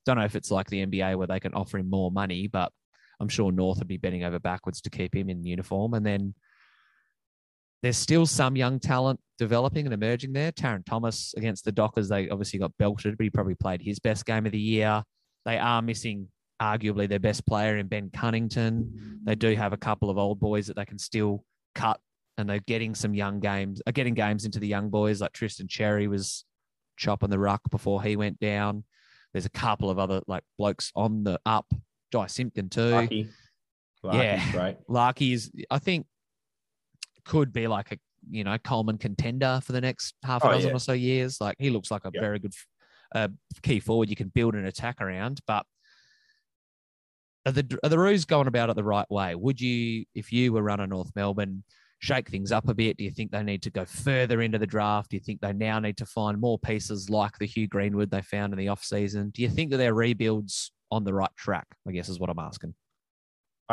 [0.05, 2.73] Don't know if it's like the NBA where they can offer him more money, but
[3.21, 5.95] I'm sure North would be bending over backwards to keep him in uniform.
[5.95, 6.35] And then
[7.83, 10.53] there's still some young talent developing and emerging there.
[10.53, 14.25] Tarryn Thomas against the Dockers, they obviously got belted, but he probably played his best
[14.25, 15.03] game of the year.
[15.45, 16.29] They are missing
[16.61, 19.21] arguably their best player in Ben Cunnington.
[19.25, 21.99] They do have a couple of old boys that they can still cut,
[22.39, 25.21] and they're getting some young games, are getting games into the young boys.
[25.21, 26.45] Like Tristan Cherry was
[26.97, 28.85] chopping the ruck before he went down.
[29.33, 31.67] There's a couple of other like blokes on the up.
[32.13, 32.91] Jy Simpkin too.
[32.91, 33.29] Lucky.
[34.05, 34.53] Lucky's Yeah.
[34.53, 34.77] great.
[34.89, 36.07] Larkey is, I think,
[37.25, 37.99] could be like a
[38.31, 40.77] you know Coleman contender for the next half a Oh, dozen yeah.
[40.77, 41.41] or so years.
[41.41, 42.21] Like he looks like a Yep.
[42.21, 42.55] very good
[43.15, 43.29] uh,
[43.63, 45.41] key forward you can build an attack around.
[45.47, 45.67] But
[47.47, 49.35] are the are the Roos going about it the right way?
[49.35, 51.65] Would you, if you were running North Melbourne,
[51.99, 52.97] shake things up a bit?
[52.97, 55.11] Do you think they need to go further into the draft?
[55.11, 58.23] Do you think they now need to find more pieces like the Hugh Greenwood they
[58.23, 59.31] found in the off season?
[59.31, 61.67] Do you think that their rebuilds on the right track?
[61.89, 62.75] I guess is what I'm asking.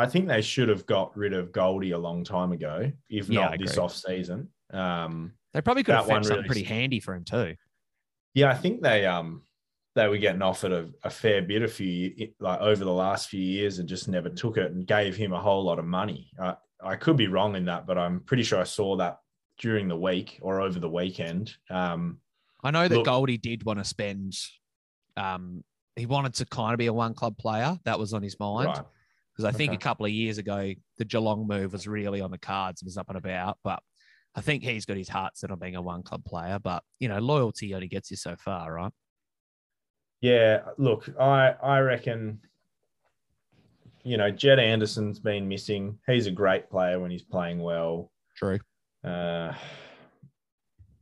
[0.00, 3.40] I think they should have got rid of Goldie a long time ago, if Yeah,
[3.40, 3.82] I not this agree.
[3.84, 4.48] off season.
[4.72, 7.56] Um, They probably could have found something really pretty handy for him too.
[8.34, 9.42] yeah, I think they um
[9.96, 13.40] they were getting offered a, a fair bit a few like over the last few
[13.42, 16.30] years and just never took it and gave him a whole lot of money.
[16.40, 19.18] I I could be wrong in that, but I'm pretty sure I saw that
[19.58, 21.54] during the week or over the weekend.
[21.68, 22.20] Um,
[22.62, 24.38] I know that Look- Goldie did want to spend.
[25.16, 25.64] Um,
[25.96, 27.78] he wanted to kind of be a one club player.
[27.84, 28.84] That was on his mind right.
[29.40, 32.38] Because I think a couple of years ago the Geelong move was really on the
[32.38, 32.82] cards.
[32.82, 33.82] It was up and about, but
[34.34, 36.58] I think he's got his heart set on being a one club player.
[36.58, 38.92] But you know, loyalty only gets you so far, right?
[40.20, 42.40] Yeah, look, I I reckon
[44.02, 45.98] you know, Jed Anderson's been missing.
[46.06, 48.10] He's a great player when he's playing well.
[48.34, 48.58] True.
[49.04, 49.52] Uh,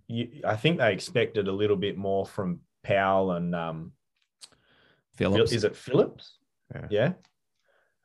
[0.08, 3.92] you, I think they expected a little bit more from Powell and um,
[5.16, 5.52] Phillips.
[5.52, 6.38] is it Phillips?
[6.74, 6.86] Yeah.
[6.90, 7.12] Yeah.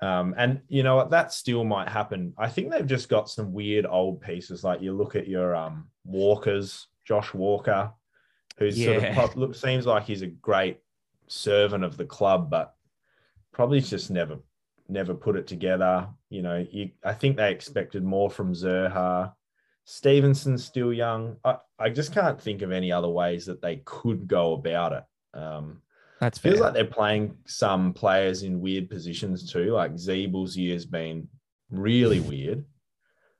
[0.03, 1.11] Um, and you know what?
[1.11, 2.33] That still might happen.
[2.37, 4.63] I think they've just got some weird old pieces.
[4.63, 7.91] Like you look at your um, Walkers, Josh Walker,
[8.57, 10.79] who's sort of look, seems like he's a great
[11.27, 12.75] servant of the club, but
[13.53, 14.39] probably just never
[14.89, 16.09] never put it together.
[16.29, 19.33] You know, you, I think they expected more from Zurhaar.
[19.85, 21.37] Stevenson's still young.
[21.45, 25.03] I, I just can't think of any other ways that they could go about it.
[25.37, 25.81] Um,
[26.23, 26.53] That's fair.
[26.53, 29.73] feels like they're playing some players in weird positions too.
[29.73, 31.27] Like Ziebell's year's been
[31.69, 32.63] really weird.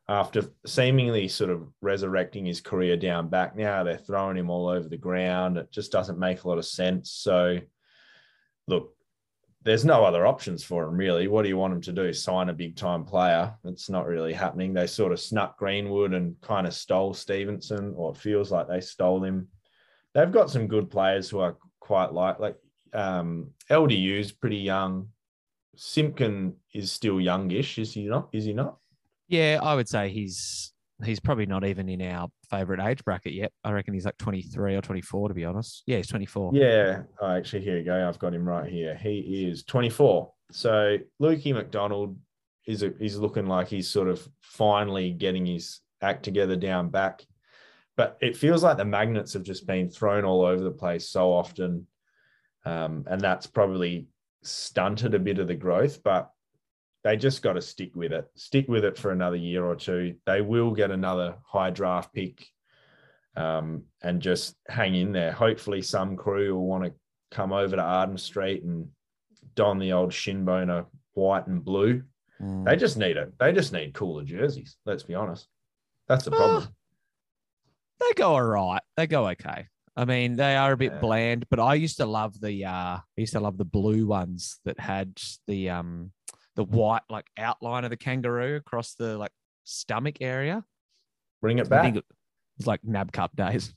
[0.10, 4.90] After seemingly sort of resurrecting his career down back, now they're throwing him all over
[4.90, 5.56] the ground.
[5.58, 7.10] It just doesn't make a lot of sense.
[7.12, 7.60] So,
[8.68, 8.94] look,
[9.64, 11.30] there's no other options for him really.
[11.30, 12.12] What do you want him to do?
[12.12, 13.54] Sign a big time player?
[13.64, 14.74] It's not really happening.
[14.74, 18.82] They sort of snuck Greenwood and kind of stole Stevenson, or it feels like they
[18.82, 19.48] stole him.
[20.14, 22.58] They've got some good players who are quite like like
[22.94, 25.10] um, is pretty young.
[25.76, 28.30] Simpkin is still youngish, is he not?
[28.32, 28.78] Is he not?
[29.28, 30.72] yeah, I would say he's
[31.04, 33.52] he's probably not even in our favorite age bracket yet.
[33.64, 35.84] I reckon he's like 23 or 24 to be honest.
[35.86, 36.52] Yeah, he's 24.
[36.54, 37.02] Yeah.
[37.20, 38.08] Oh, actually, here you go.
[38.08, 38.96] I've got him right here.
[38.96, 40.32] He is 24.
[40.52, 42.18] So Lukey McDonald
[42.68, 47.24] is a, he's looking like he's sort of finally getting his act together down back.
[47.98, 51.34] But it feels like the magnets have just been thrown all over the place so
[51.34, 51.88] often.
[52.66, 54.08] Um, and that's probably
[54.44, 56.32] stunted a bit of the growth, but
[57.04, 58.30] they just got to stick with it.
[58.36, 60.16] Stick with it for another year or two.
[60.26, 62.46] They will get another high draft pick
[63.36, 65.32] um, and just hang in there.
[65.32, 66.94] Hopefully, some crew will want to
[67.32, 68.88] come over to Arden Street and
[69.56, 72.04] don the old shinboner white and blue.
[72.42, 72.66] Mm.
[72.66, 73.34] They just need it.
[73.40, 74.78] They just need cooler jerseys.
[74.86, 75.48] Let's be honest.
[76.08, 76.68] That's the problem.
[78.00, 78.82] they go all right.
[78.98, 79.68] They go okay.
[79.96, 81.00] I mean, they are a bit Yeah.
[81.00, 84.60] bland, but I used to love the uh I used to love the blue ones
[84.66, 86.12] that had the um
[86.56, 89.32] the white like outline of the kangaroo across the like
[89.64, 90.64] stomach area.
[91.42, 91.96] Bring it back.
[92.58, 93.74] It's like NAB Cup days.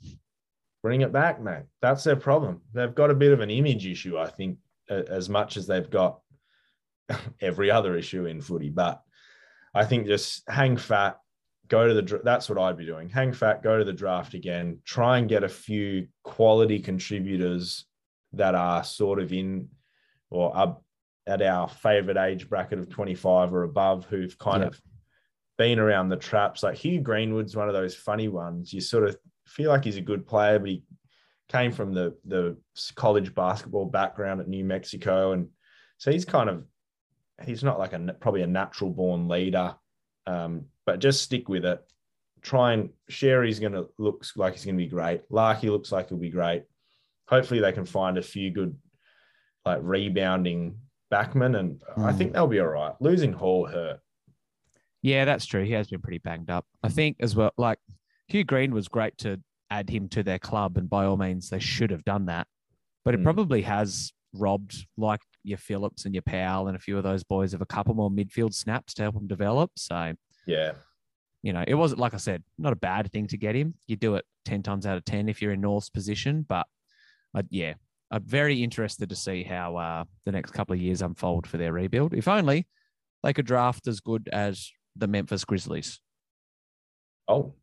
[0.83, 1.65] Bring it back, mate.
[1.83, 2.61] That's their problem.
[2.73, 6.21] They've got a bit of an image issue, I think, as much as they've got
[7.41, 8.69] every other issue in footy.
[8.69, 9.03] But
[9.75, 11.19] I think just hang fat,
[11.69, 12.21] go to the.
[12.23, 13.09] That's what I'd be doing.
[13.09, 14.79] Hang fat, go to the draft again.
[14.85, 17.87] Try and get a few quality contributors
[18.33, 19.69] that are sort of in
[20.31, 20.83] or up
[21.27, 24.73] at our favorite age bracket of 25 or above who've kind yep.
[24.73, 24.81] of
[25.59, 26.63] been around the traps.
[26.63, 28.73] Like Hugh Greenwood's one of those funny ones.
[28.73, 30.85] You sort of feel like he's a good player, but he
[31.49, 32.57] came from the the
[32.95, 35.49] college basketball background at New Mexico, and
[35.99, 36.65] so he's kind of
[37.45, 39.75] he's not like a probably a natural born leader.
[40.27, 41.85] Um, but just stick with it.
[42.42, 45.22] Try and Sherry's going to look like he's going to be great.
[45.31, 46.62] Larkey looks like he'll be great.
[47.29, 48.77] Hopefully, they can find a few good
[49.64, 50.79] like rebounding
[51.12, 52.05] backmen, and mm.
[52.05, 52.35] I think hmm.
[52.35, 52.94] they'll be all right.
[53.01, 53.99] Losing Hall hurt.
[55.03, 55.64] Yeah, that's true.
[55.64, 56.64] He has been pretty banged up.
[56.85, 57.53] I think as well.
[57.59, 57.79] Like
[58.29, 61.59] Hugh Green was great to add him to their club, and by all means, they
[61.59, 62.46] should have done that.
[63.05, 63.25] But it mm.
[63.25, 67.55] probably has robbed like your Phillips and your Powell and a few of those boys
[67.55, 69.72] of a couple more midfield snaps to help them develop.
[69.77, 70.14] So
[70.47, 70.73] yeah,
[71.43, 73.75] you know, it wasn't like I said, not a bad thing to get him.
[73.87, 76.67] You do it ten times out of ten if you're in North's position, but
[77.37, 77.75] uh, yeah,
[78.11, 81.73] I'm very interested to see how uh, the next couple of years unfold for their
[81.73, 82.15] rebuild.
[82.15, 82.67] If only
[83.23, 86.01] they could draft as good as the Memphis Grizzlies.
[87.29, 87.55] Oh,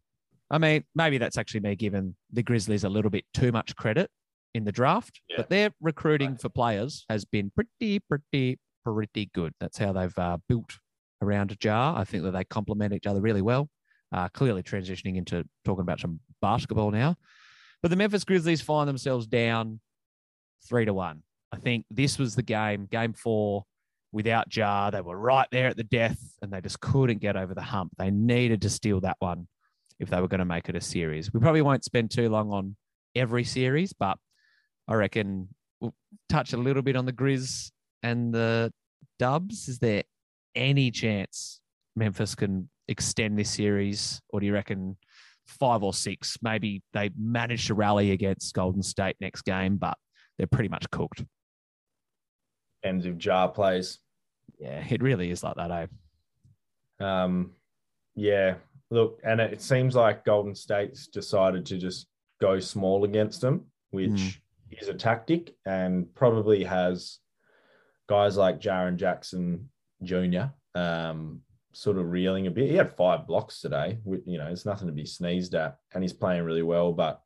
[0.50, 4.10] I mean, maybe that's actually me giving the Grizzlies a little bit too much credit
[4.54, 5.38] in the draft, yeah.
[5.38, 6.42] but their recruiting right.
[6.42, 9.54] for players has been pretty, pretty, pretty good.
[9.60, 10.78] That's how they've uh, built
[11.24, 11.96] around Ja.
[11.96, 13.70] I think that they complement each other really well.
[14.12, 17.16] Uh, clearly transitioning into talking about some basketball now.
[17.82, 19.80] But the Memphis Grizzlies find themselves down
[20.68, 21.24] three to one.
[21.52, 23.66] I think this was the game, game four,
[24.12, 24.92] without Ja.
[24.92, 27.94] They were right there at the death and they just couldn't get over the hump.
[27.98, 29.48] They needed to steal that one
[30.00, 31.34] if they were going to make it a series.
[31.34, 32.76] We probably won't spend too long on
[33.16, 34.18] every series, but
[34.88, 35.50] I reckon
[35.82, 35.96] we'll
[36.30, 37.72] touch a little bit on the Grizz
[38.04, 38.72] and the
[39.20, 39.68] Dubs.
[39.68, 40.04] Is there
[40.56, 41.60] any chance
[41.96, 44.98] Memphis can extend this series, or do you reckon
[45.46, 46.38] five or six?
[46.42, 49.98] Maybe they manage to rally against Golden State next game, but
[50.38, 51.24] they're pretty much cooked.
[52.82, 54.00] Depends if Ja plays.
[54.60, 55.88] Yeah, it really is like that, eh?
[57.00, 57.52] Um,
[58.16, 58.56] yeah,
[58.92, 62.08] look, and it seems like Golden State's decided to just
[62.42, 64.38] go small against them, which mm.
[64.70, 67.20] is a tactic and probably has
[68.08, 69.70] guys like Jaren Jackson
[70.06, 70.80] Jr.
[70.80, 71.42] Um,
[71.74, 72.70] sort of reeling a bit.
[72.70, 74.00] He had five blocks today.
[74.06, 76.94] You know, it's nothing to be sneezed at, and he's playing really well.
[76.94, 77.22] But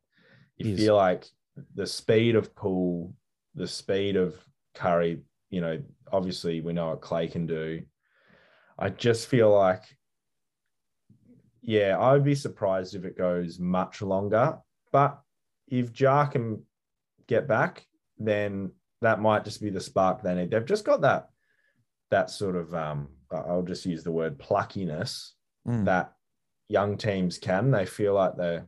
[0.56, 1.26] you feel like
[1.74, 3.14] the speed of Poole,
[3.54, 4.34] the speed of
[4.74, 7.82] Curry, you know, obviously we know what Clay can do.
[8.78, 9.84] I just feel like,
[11.62, 14.58] yeah, I would be surprised if it goes much longer.
[14.92, 15.20] But
[15.66, 16.62] if Ja can
[17.26, 17.84] get back,
[18.18, 20.50] then that might just be the spark they need.
[20.50, 21.28] They've just got that
[22.10, 25.30] that sort of um, I'll just use the word pluckiness
[25.66, 25.84] mm.
[25.84, 26.12] that
[26.68, 27.70] young teams can.
[27.70, 28.66] They feel like they're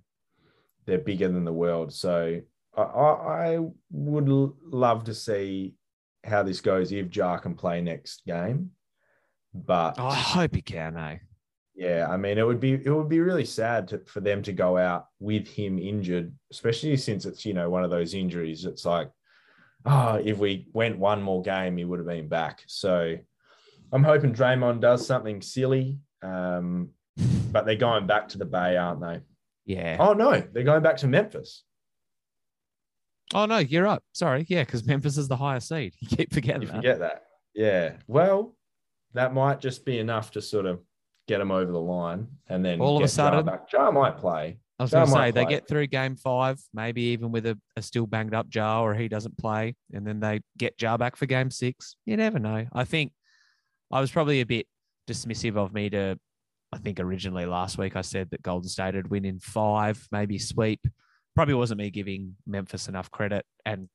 [0.87, 1.93] they're bigger than the world.
[1.93, 2.41] So
[2.77, 3.59] I, I
[3.91, 5.75] would love to see
[6.25, 8.71] how this goes if Ja can play next game.
[9.53, 11.19] But oh, I hope he can, eh?
[11.75, 14.53] Yeah, I mean, it would be it would be really sad to, for them to
[14.53, 18.65] go out with him injured, especially since it's you know one of those injuries.
[18.65, 19.11] It's like,
[19.87, 22.63] oh, if we went one more game, he would have been back.
[22.67, 23.17] So
[23.93, 25.99] I'm hoping Draymond does something silly.
[26.23, 26.91] Um,
[27.51, 29.21] but they're going back to the Bay, aren't they?
[29.67, 29.97] Yeah.
[30.01, 31.65] Oh no, they're going back to Memphis.
[33.35, 34.03] Oh no, you're up.
[34.13, 35.95] Sorry, yeah, because Memphis is the higher seed.
[36.01, 36.63] You keep forgetting.
[36.63, 37.25] You forget that.
[37.55, 37.93] Yeah.
[38.07, 38.57] Well,
[39.15, 40.81] that might just be enough to sort of
[41.29, 44.59] get them over the line, and then all of a sudden, Ja, Ja might play.
[44.79, 47.83] I was going to say they get through game five, maybe even with a, a,
[47.83, 51.27] still banged up Ja, or he doesn't play, and then they get Ja back for
[51.27, 51.97] game six.
[52.07, 52.67] You never know.
[52.73, 53.13] I think
[53.91, 54.67] I was probably a bit
[55.09, 56.19] dismissive of me to.
[56.73, 60.39] I think originally last week I said that Golden State would win in five, maybe
[60.39, 60.87] sweep
[61.35, 63.89] probably wasn't me giving Memphis enough credit and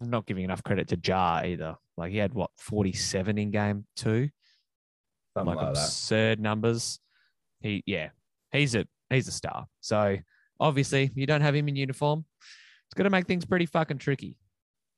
[0.00, 1.76] not giving enough credit to Ja either.
[1.96, 4.28] Like he had what 47 in game two,
[5.36, 6.98] Something like, like absurd numbers.
[7.60, 8.10] He yeah,
[8.52, 9.66] he's a he's a star.
[9.80, 10.16] So
[10.58, 12.24] obviously you don't have him in uniform.
[12.86, 14.36] It's going to make things pretty fucking tricky.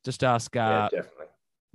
[0.04, 1.00] Just ask uh, yeah,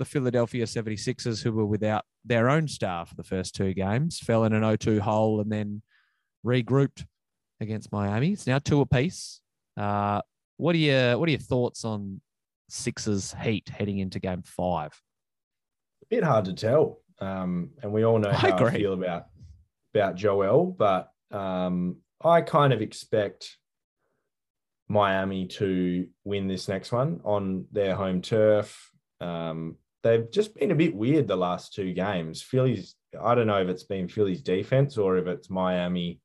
[0.01, 4.45] the Philadelphia 76ers who were without their own star for the first two games, fell
[4.45, 5.83] in an 0-2 hole and then
[6.43, 7.05] regrouped
[7.59, 8.31] against Miami.
[8.31, 9.41] It's now two apiece.
[9.77, 10.21] Uh,
[10.57, 12.19] what are your what are your thoughts on
[12.67, 14.99] Sixers Heat heading into Game Five?
[16.01, 19.27] A bit hard to tell, um, and we all know how I, I feel about
[19.93, 23.55] about Joel, but um, I kind of expect
[24.87, 28.91] Miami to win this next one on their home turf.
[29.19, 32.41] Um, they've just been a bit weird the last two games.
[32.41, 36.19] Philly's, I don't know if it's been Philly's defense or if it's Miami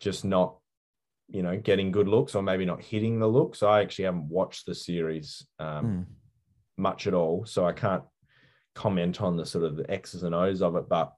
[0.00, 0.58] just not,
[1.28, 3.62] you know, getting good looks or maybe not hitting the looks.
[3.62, 6.04] I actually haven't watched the series um, Mm.
[6.76, 8.04] much at all, so I can't
[8.74, 10.88] comment on the sort of the X's and O's of it.
[10.88, 11.12] But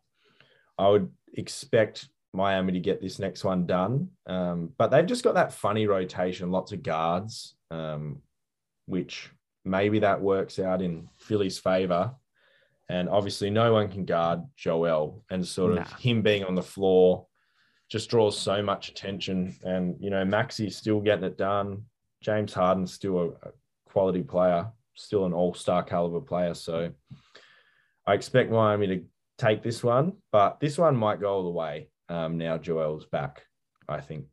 [0.78, 4.10] I would expect Miami to get this next one done.
[4.26, 8.22] Um, but they've just got that funny rotation, lots of guards, um,
[8.86, 9.30] which
[9.68, 12.12] maybe that works out in Philly's favor.
[12.88, 17.26] And obviously, no one can guard Joel, and sort of him being on the floor
[17.90, 19.54] just draws so much attention.
[19.62, 21.84] And you know, Maxey's still getting it done.
[22.22, 23.52] James Harden's still a, a
[23.86, 26.54] quality player, still an all-star caliber player.
[26.54, 26.90] So
[28.06, 29.04] I expect Miami to
[29.36, 31.90] take this one, but this one might go all the way.
[32.08, 33.42] Um, now Joel's back,
[33.86, 34.24] I think.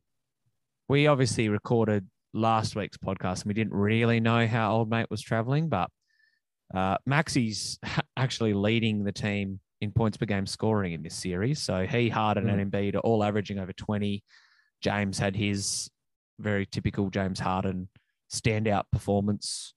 [0.87, 5.21] We obviously recorded last week's podcast and we didn't really know how old mate was
[5.21, 5.89] traveling, but
[6.73, 7.79] uh, Maxey's
[8.17, 11.61] actually leading the team in points per game scoring in this series.
[11.61, 14.23] So he, Harden, and Embiid are all averaging over 20.
[14.81, 15.89] James had his
[16.39, 17.87] very typical James Harden
[18.31, 19.73] standout performance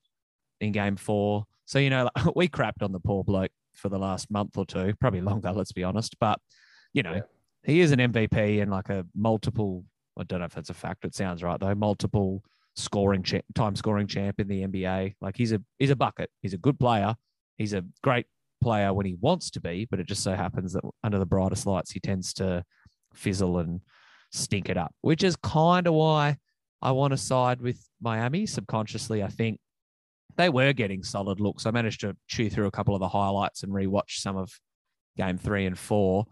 [0.59, 1.45] in game four.
[1.65, 4.93] So, you know, we crapped on the poor bloke for the last month or two,
[4.99, 6.19] probably longer, let's be honest.
[6.19, 6.39] But,
[6.93, 7.21] you know, Yeah.
[7.63, 9.85] he is an MVP and like a multiple,
[10.17, 11.05] I don't know if that's a fact.
[11.05, 11.73] It sounds right though.
[11.75, 12.43] Multiple
[12.75, 15.15] scoring cha- time scoring champ in the NBA.
[15.21, 16.29] Like he's a he's a bucket.
[16.41, 17.15] He's a good player.
[17.57, 18.25] He's a great
[18.61, 21.65] player when he wants to be, but it just so happens that under the brightest
[21.65, 22.63] lights he tends to
[23.13, 23.81] fizzle and
[24.31, 26.37] stink it up, which is kind of why
[26.81, 29.23] I want to side with Miami subconsciously.
[29.23, 29.59] I think
[30.37, 31.65] they were getting solid looks.
[31.65, 34.51] I managed to chew through a couple of the highlights and rewatch some of
[35.17, 36.25] game three and four.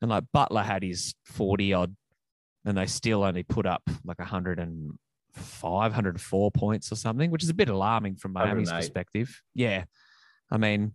[0.00, 1.96] And like Butler had his 40 odd,
[2.68, 7.54] and they still only put up like 105, 104 points or something, which is a
[7.54, 8.78] bit alarming from Miami's 108.
[8.78, 9.42] perspective.
[9.54, 9.84] Yeah.
[10.50, 10.94] I mean,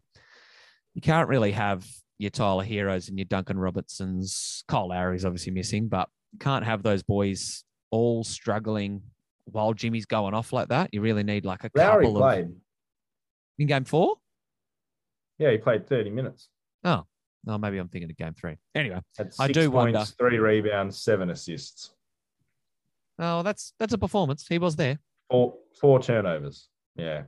[0.93, 1.84] you can't really have
[2.19, 4.63] your Tyler Herros and your Duncan Robinsons.
[4.67, 9.01] Kyle Lowry's obviously missing, but you can't have those boys all struggling
[9.45, 10.91] while Jimmy's going off like that.
[10.93, 12.49] You really need like a Lowry couple of
[13.57, 14.17] in game four.
[15.39, 16.49] Yeah, he played 30 minutes.
[16.84, 17.05] Oh,
[17.46, 18.58] no, maybe I'm thinking of game three.
[18.76, 19.00] Anyway,
[19.39, 21.91] I do points, wonder- three rebounds, seven assists,
[23.20, 24.46] oh, that's that's a performance.
[24.48, 25.00] He was there.
[25.30, 26.68] four four turnovers.
[26.96, 27.24] Yeah.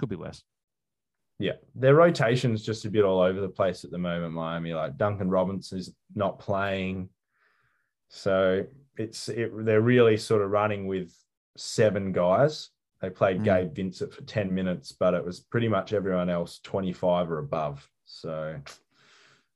[0.00, 0.42] Could be worse.
[1.40, 4.32] Yeah, their rotation's just a bit all over the place at the moment.
[4.34, 7.08] Miami, like Duncan Robinson is not playing,
[8.08, 8.64] so
[8.96, 11.12] it's it, they're really sort of running with
[11.56, 12.70] seven guys.
[13.00, 13.44] They played Mm.
[13.44, 17.38] Gabe Vincent for ten minutes, but it was pretty much everyone else twenty five or
[17.38, 17.88] above.
[18.08, 18.56] So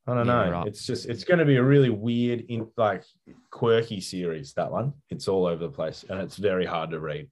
[0.07, 0.51] I don't Yeah, know.
[0.51, 0.67] right.
[0.69, 3.03] It's just it's going to be a really weird, in like
[3.51, 4.53] quirky series.
[4.55, 7.29] That one, it's all over the place, and it's very hard to read.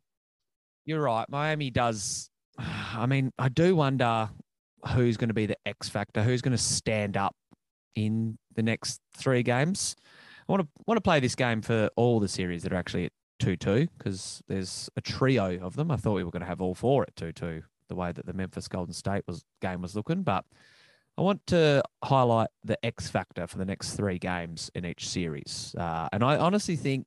[0.86, 1.26] You're right.
[1.28, 2.30] Miami does.
[2.58, 4.30] I mean, I do wonder
[4.94, 7.36] who's going to be the X factor, who's going to stand up
[7.94, 9.94] in the next three games.
[10.48, 13.04] I want to want to play this game for all the series that are actually
[13.06, 15.90] at two two because there's a trio of them.
[15.90, 18.24] I thought we were going to have all four at two two, the way that
[18.26, 20.46] the Memphis Golden State was game was looking, but.
[21.20, 25.74] I want to highlight the X factor for the next three games in each series.
[25.78, 27.06] Uh, and I honestly think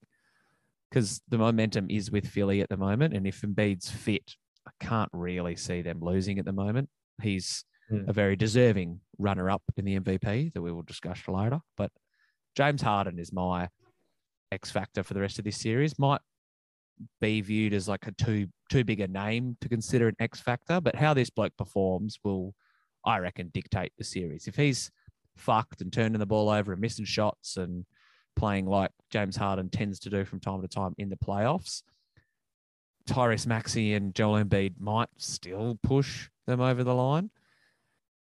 [0.92, 4.36] because the momentum is with Philly at the moment, and if Embiid's fit,
[4.68, 6.90] I can't really see them losing at the moment.
[7.24, 8.08] He's Hmm.
[8.08, 11.60] a very deserving runner-up in the MVP that we will discuss later.
[11.76, 11.92] But
[12.56, 13.68] James Harden is my
[14.52, 15.98] X factor for the rest of this series.
[16.00, 16.22] Might
[17.20, 20.80] be viewed as like a too too big a name to consider an X factor,
[20.80, 22.54] but how this bloke performs will,
[23.06, 24.48] I reckon, dictate the series.
[24.48, 24.92] If he's
[25.36, 27.86] fucked and turning the ball over and missing shots and
[28.36, 31.84] playing like James Harden tends to do from time to time in the playoffs,
[33.08, 37.30] Tyrese Maxey and Joel Embiid might still push them over the line.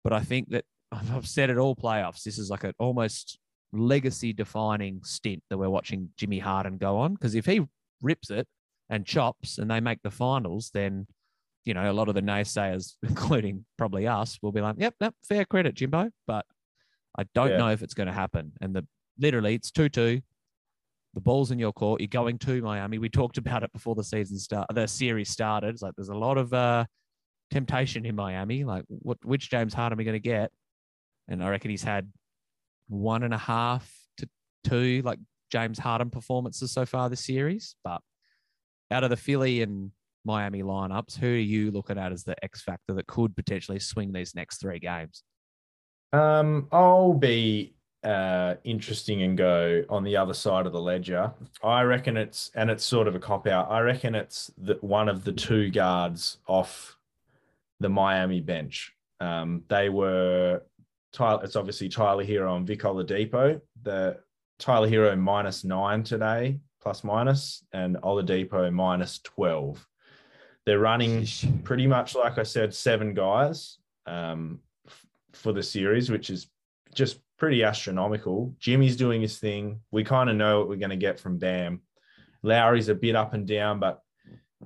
[0.03, 2.22] But I think that I've said it all playoffs.
[2.22, 3.39] This is like an almost
[3.72, 7.14] legacy defining stint that we're watching Jimmy Harden go on.
[7.14, 7.62] Because if he
[8.03, 8.47] rips it
[8.89, 11.07] and chops and they make the finals, then
[11.65, 15.15] you know, a lot of the naysayers, including probably us, will be like, yep, yep,
[15.27, 16.11] fair credit, Jimbo.
[16.27, 16.45] But
[17.19, 17.57] I don't Yeah.
[17.59, 18.53] know if it's going to happen.
[18.61, 18.87] And the
[19.19, 20.21] literally it's 2 2.
[21.15, 22.01] The ball's in your court.
[22.01, 22.99] You're going to Miami.
[22.99, 25.69] We talked about it before the season start, the series started.
[25.69, 26.87] It's like there's a lot of uh,
[27.53, 28.65] temptation in Miami.
[28.65, 30.51] Like, what which James Harden are we going to get?
[31.29, 32.11] And I reckon he's had
[32.89, 33.89] one and a half
[34.19, 34.29] to
[34.65, 37.77] two like James Harden performances so far this series.
[37.85, 38.01] But
[38.91, 39.93] out of the Philly and
[40.25, 44.12] Miami lineups, who are you looking at as the X factor that could potentially swing
[44.12, 45.22] these next three games?
[46.12, 51.33] Um, I'll be uh, interesting and go on the other side of the ledger.
[51.62, 53.70] I reckon it's and it's sort of a cop out.
[53.70, 56.97] I reckon it's the, one of the two guards off
[57.81, 58.93] the Miami bench.
[59.20, 60.62] Um, they were.
[61.18, 63.61] It's obviously Tyler Herro and Vic Oladipo.
[63.83, 64.18] The
[64.59, 69.87] Tyler Herro minus nine today, plus minus, and Oladipo minus twelve.
[70.67, 71.27] They're running
[71.65, 76.49] pretty much like I said, seven guys um, f- for the series, which is
[76.95, 78.55] just pretty astronomical.
[78.59, 79.81] Jimmy's doing his thing.
[79.91, 81.83] We kind of know what we're going to get from Bam.
[82.43, 84.01] Lowry's a bit up and down, but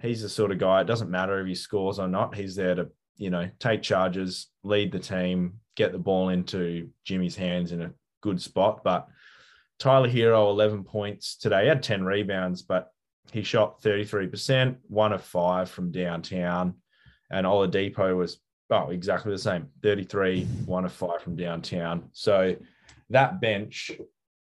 [0.03, 0.81] he's the sort of guy.
[0.81, 2.35] It doesn't matter if he scores or not.
[2.35, 7.37] He's there to, you know, take charges, lead the team, get the ball into Jimmy's
[7.37, 8.83] hands in a good spot.
[8.85, 9.09] But
[9.79, 11.63] Tyler Herro, 11 points today.
[11.63, 12.93] He had 10 rebounds, but
[13.33, 16.75] he shot 33%, one of five from downtown.
[17.31, 18.39] And Oladipo was
[18.71, 22.09] oh, exactly the same 33, one of five from downtown.
[22.13, 22.57] So
[23.11, 23.93] that bench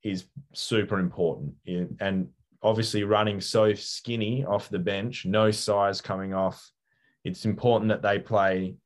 [0.02, 1.54] is super important.
[2.00, 2.28] And
[2.62, 6.70] obviously, running so skinny off the bench, no size coming off,
[7.24, 8.76] it's important that they play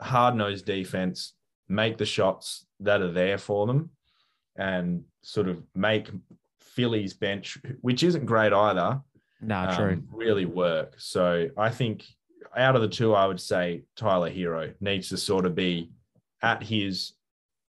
[0.00, 1.34] hard nosed defense,
[1.68, 3.90] make the shots that are there for them,
[4.56, 6.10] and sort of make
[6.60, 9.00] Philly's bench, which isn't great either.
[9.40, 9.92] No, true.
[9.92, 10.94] Um, really work.
[10.98, 12.04] So I think
[12.56, 15.90] out of the two, I would say Tyler Herro needs to sort of be
[16.42, 17.12] at his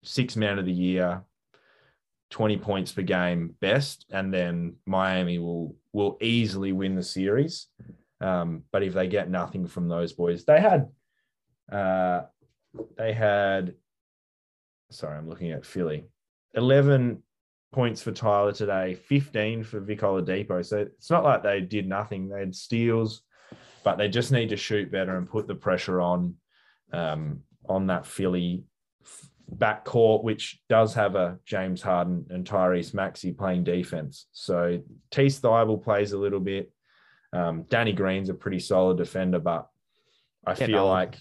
[0.03, 1.23] six man of the year,
[2.31, 7.67] 20 points per game best, and then Miami will will easily win the series.
[8.21, 10.89] Um, but if they get nothing from those boys, they had
[11.71, 12.23] uh,
[12.97, 13.75] they had
[14.91, 16.07] sorry, I'm looking at Philly.
[16.55, 17.23] 11
[17.73, 20.65] points for Tyler today, 15 for Vic Oladipo.
[20.65, 22.29] So it's not like they did nothing.
[22.29, 23.23] They had steals,
[23.85, 26.35] but they just need to shoot better and put the pressure on
[26.93, 28.65] um, on that Philly
[29.55, 34.27] backcourt, which does have a James Harden and Tyrese Maxey playing defense.
[34.33, 35.27] So T.
[35.27, 36.71] Thybulle plays a little bit.
[37.33, 39.69] Um, Danny Green's a pretty solid defender, but
[40.47, 40.91] I Get feel on.
[40.91, 41.19] like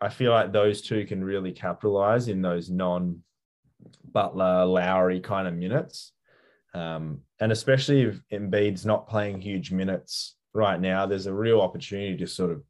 [0.00, 3.22] I feel like those two can really capitalize in those non
[4.04, 6.12] Butler Lowry kind of minutes.
[6.74, 12.16] Um, and especially if Embiid's not playing huge minutes right now, there's a real opportunity
[12.16, 12.62] to sort of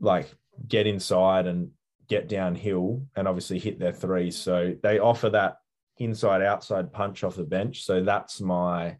[0.00, 0.34] like
[0.66, 1.70] get inside and
[2.08, 4.36] get downhill and obviously hit their threes.
[4.36, 5.58] So they offer that
[5.98, 7.84] inside outside punch off the bench.
[7.84, 8.96] So that's my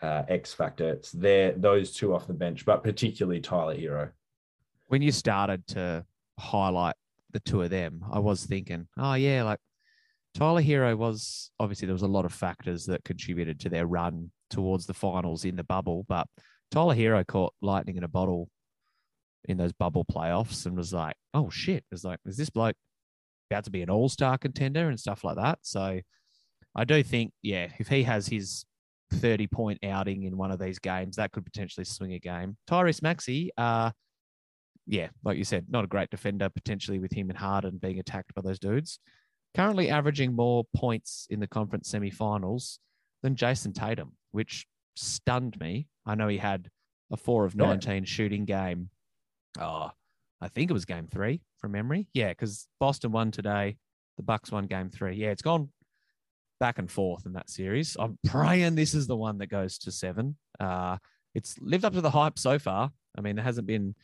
[0.00, 0.90] uh, X factor.
[0.90, 4.10] It's there, those two off the bench, but particularly Tyler Herro.
[4.88, 6.04] When you started to
[6.38, 6.96] highlight
[7.30, 9.60] the two of them, I was thinking, oh, yeah, like
[10.34, 14.30] Tyler Herro was obviously there was a lot of factors that contributed to their run
[14.50, 16.26] towards the finals in the bubble, but
[16.70, 18.48] Tyler Herro caught lightning in a bottle
[19.44, 21.78] in those bubble playoffs and was like, oh shit.
[21.78, 22.76] It was like, is this bloke
[23.50, 25.58] about to be an all star contender and stuff like that?
[25.62, 26.00] So
[26.74, 28.64] I do think, yeah, if he has his
[29.14, 32.56] 30 point outing in one of these games, that could potentially swing a game.
[32.68, 33.90] Tyrese Maxey, uh,
[34.86, 38.34] yeah, like you said, not a great defender, potentially with him and Harden being attacked
[38.34, 38.98] by those dudes.
[39.54, 42.78] Currently averaging more points in the conference semifinals
[43.22, 45.88] than Jayson Tatum, which stunned me.
[46.06, 46.68] I know he had
[47.10, 48.88] a four of 19 shooting game.
[49.60, 49.90] Oh,
[50.40, 52.08] I think it was game three from memory.
[52.14, 53.76] Yeah, because Boston won today.
[54.16, 55.16] The Bucks won game three.
[55.16, 55.68] Yeah, it's gone
[56.58, 57.96] back and forth in that series.
[57.98, 60.36] I'm praying this is the one that goes to seven.
[60.58, 60.96] Uh,
[61.34, 62.90] it's lived up to the hype so far.
[63.16, 63.94] I mean, there hasn't been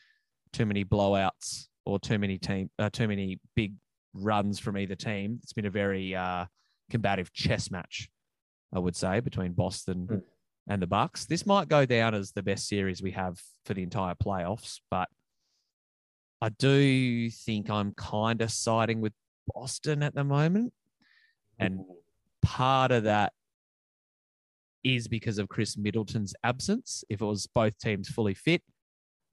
[0.53, 3.73] too many blowouts or too many team, uh, too many big
[4.13, 5.39] runs from either team.
[5.43, 6.45] It's been a very uh,
[6.89, 8.09] combative chess match,
[8.73, 10.21] I would say, between Boston mm
[10.71, 11.25] and the Bucks.
[11.25, 15.09] This might go down as the best series we have for the entire playoffs, but
[16.41, 19.13] I do think I'm kind of siding with
[19.53, 20.73] Boston at the moment.
[21.57, 21.79] And
[22.41, 23.33] part of that
[24.83, 27.03] is because of Khris Middleton's absence.
[27.09, 28.61] If it was both teams fully fit,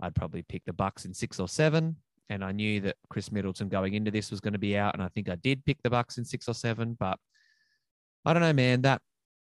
[0.00, 1.96] I'd probably pick the Bucks in six or seven.
[2.28, 5.02] And I knew that Khris Middleton going into this was going to be out, and
[5.02, 6.96] I think I did pick the Bucks in six or seven.
[6.98, 7.18] But
[8.24, 8.82] I don't know, man.
[8.82, 9.00] That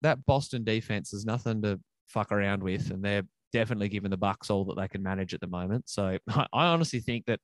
[0.03, 3.23] that Boston defense is nothing to fuck around with, and they're
[3.53, 5.89] definitely giving the Bucks all that they can manage at the moment.
[5.89, 7.41] So I, I honestly think that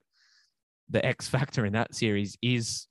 [0.90, 2.86] the X factor in that series is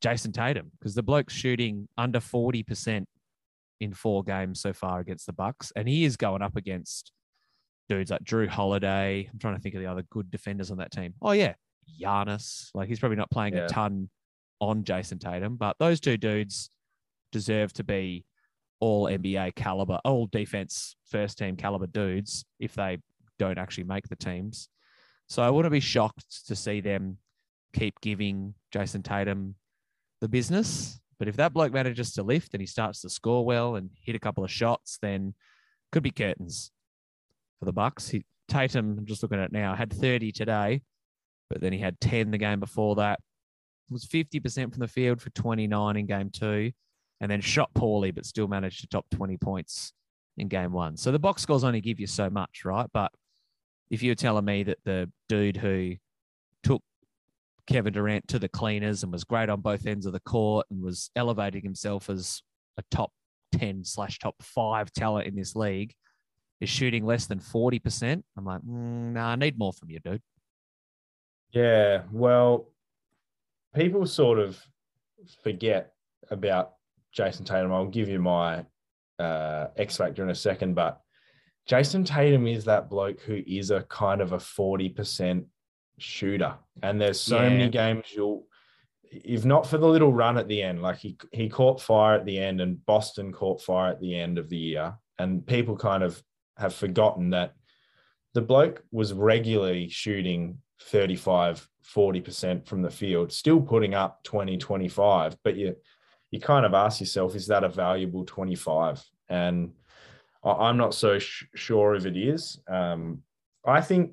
[0.00, 3.08] Jayson Tatum because the bloke's shooting under forty percent
[3.80, 7.12] in four games so far against the Bucks, and he is going up against
[7.88, 9.28] dudes like Jrue Holiday.
[9.32, 11.14] I'm trying to think of the other good defenders on that team.
[11.22, 11.54] Oh yeah,
[12.00, 12.70] Giannis.
[12.74, 13.64] Like he's probably not playing yeah.
[13.64, 14.08] a ton
[14.60, 16.70] on Jayson Tatum, but those two dudes
[17.32, 18.24] deserve to be
[18.80, 22.98] all NBA caliber, all defense first team caliber dudes if they
[23.38, 24.68] don't actually make the teams.
[25.28, 27.18] So I wouldn't be shocked to see them
[27.74, 29.56] keep giving Jayson Tatum
[30.20, 31.00] the business.
[31.18, 34.14] But if that bloke manages to lift and he starts to score well and hit
[34.14, 35.34] a couple of shots, then
[35.90, 36.70] could be curtains
[37.58, 38.08] for the Bucks.
[38.08, 40.82] He, Tatum, I'm just looking at it now, had 30 today,
[41.50, 43.20] but then he had 10 the game before that.
[43.90, 46.72] Was 50% from the field for 29 in game two,
[47.20, 49.92] and then shot poorly, but still managed to top 20 points
[50.36, 50.96] in game one.
[50.96, 52.88] So the box scores only give you so much, right?
[52.92, 53.12] But
[53.90, 55.94] if you're telling me that the dude who
[56.62, 56.82] took
[57.66, 60.82] Kevin Durant to the cleaners and was great on both ends of the court and
[60.82, 62.42] was elevating himself as
[62.76, 63.10] a top
[63.52, 65.94] 10 slash top five talent in this league
[66.60, 68.22] is shooting less than 40%.
[68.36, 70.22] I'm like, mm, nah, I need more from you, dude.
[71.50, 72.02] Yeah.
[72.12, 72.70] Well,
[73.74, 74.60] people sort of
[75.42, 75.92] forget
[76.30, 76.72] about
[77.16, 77.72] Jayson Tatum.
[77.72, 78.64] I'll give you my
[79.18, 81.00] uh, X factor in a second, but
[81.68, 85.44] Jayson Tatum is that bloke who is a kind of a 40%
[85.98, 86.54] shooter.
[86.82, 87.48] And there's so yeah.
[87.48, 88.46] many games you'll,
[89.10, 92.24] if not for the little run at the end, like he, he caught fire at
[92.24, 94.94] the end and Boston caught fire at the end of the year.
[95.18, 96.22] And people kind of
[96.58, 97.54] have forgotten that
[98.34, 105.36] the bloke was regularly shooting 35, 40% from the field, still putting up 20, 25.
[105.42, 105.76] But you,
[106.30, 109.02] you kind of ask yourself, is that a valuable 25?
[109.28, 109.72] And
[110.44, 112.60] I'm not so sh- sure if it is.
[112.68, 113.22] Um,
[113.66, 114.12] I think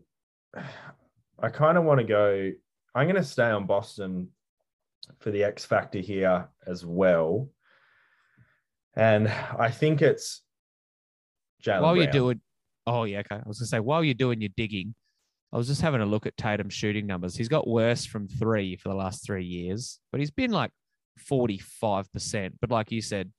[1.40, 2.52] I kind of want to go.
[2.94, 4.30] I'm going to stay on Boston
[5.20, 7.50] for the X factor here as well.
[8.96, 10.42] And I think it's
[11.64, 11.82] Jaylen.
[11.82, 12.04] While Brown.
[12.04, 12.42] you're doing,
[12.88, 13.36] oh yeah, okay.
[13.36, 14.96] I was going to say while you're doing your digging,
[15.54, 17.36] I was just having a look at Tatum's shooting numbers.
[17.36, 20.72] He's got worse from three for the last three years, but he's been like
[21.30, 22.54] 45%.
[22.60, 23.32] But like you said,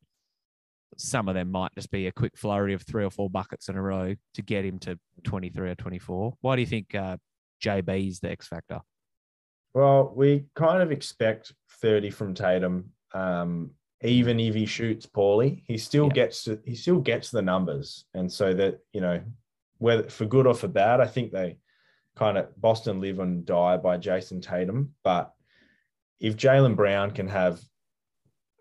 [0.96, 3.76] some of them might just be a quick flurry of three or four buckets in
[3.76, 6.34] a row to get him to 23 or 24.
[6.40, 7.18] Why do you think uh,
[7.62, 8.80] JB is the X factor?
[9.74, 11.52] Well, we kind of expect
[11.82, 12.92] 30 from Tatum.
[13.12, 16.12] Um, even if he shoots poorly, he still yeah.
[16.12, 18.04] gets to, he still gets the numbers.
[18.14, 19.20] And so that, you know,
[19.78, 21.58] whether for good or for bad, I think they
[22.14, 24.94] kind of Boston live and die by Jayson Tatum.
[25.02, 25.32] But
[26.20, 27.60] if Jaylen Brown can have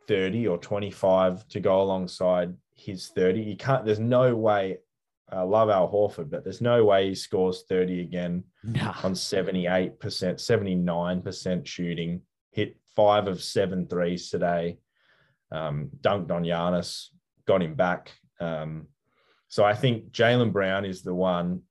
[0.08, 3.42] 30 or 25 to go alongside his 30.
[3.42, 4.78] You can't, there's no way.
[5.32, 8.94] I love Al Horford, but there's no way he scores 30 again nah.
[9.04, 12.22] on 78%, 79% shooting,
[12.52, 14.78] hit five of seven threes today,
[15.56, 17.08] um, dunked on Giannis,
[17.46, 18.12] got him back.
[18.40, 18.88] Um,
[19.48, 21.62] so I think Jaylen Brown is the one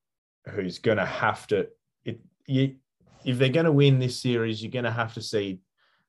[0.51, 1.69] who's going to have to,
[2.05, 2.77] it, you,
[3.25, 5.61] if they're going to win this series, you're going to have to see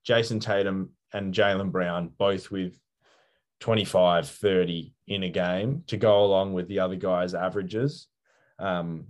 [0.07, 2.79] Jayson Tatum and Jaylen Brown, both with
[3.59, 8.07] 25, 30 in a game to go along with the other guys' averages.
[8.59, 9.07] Um,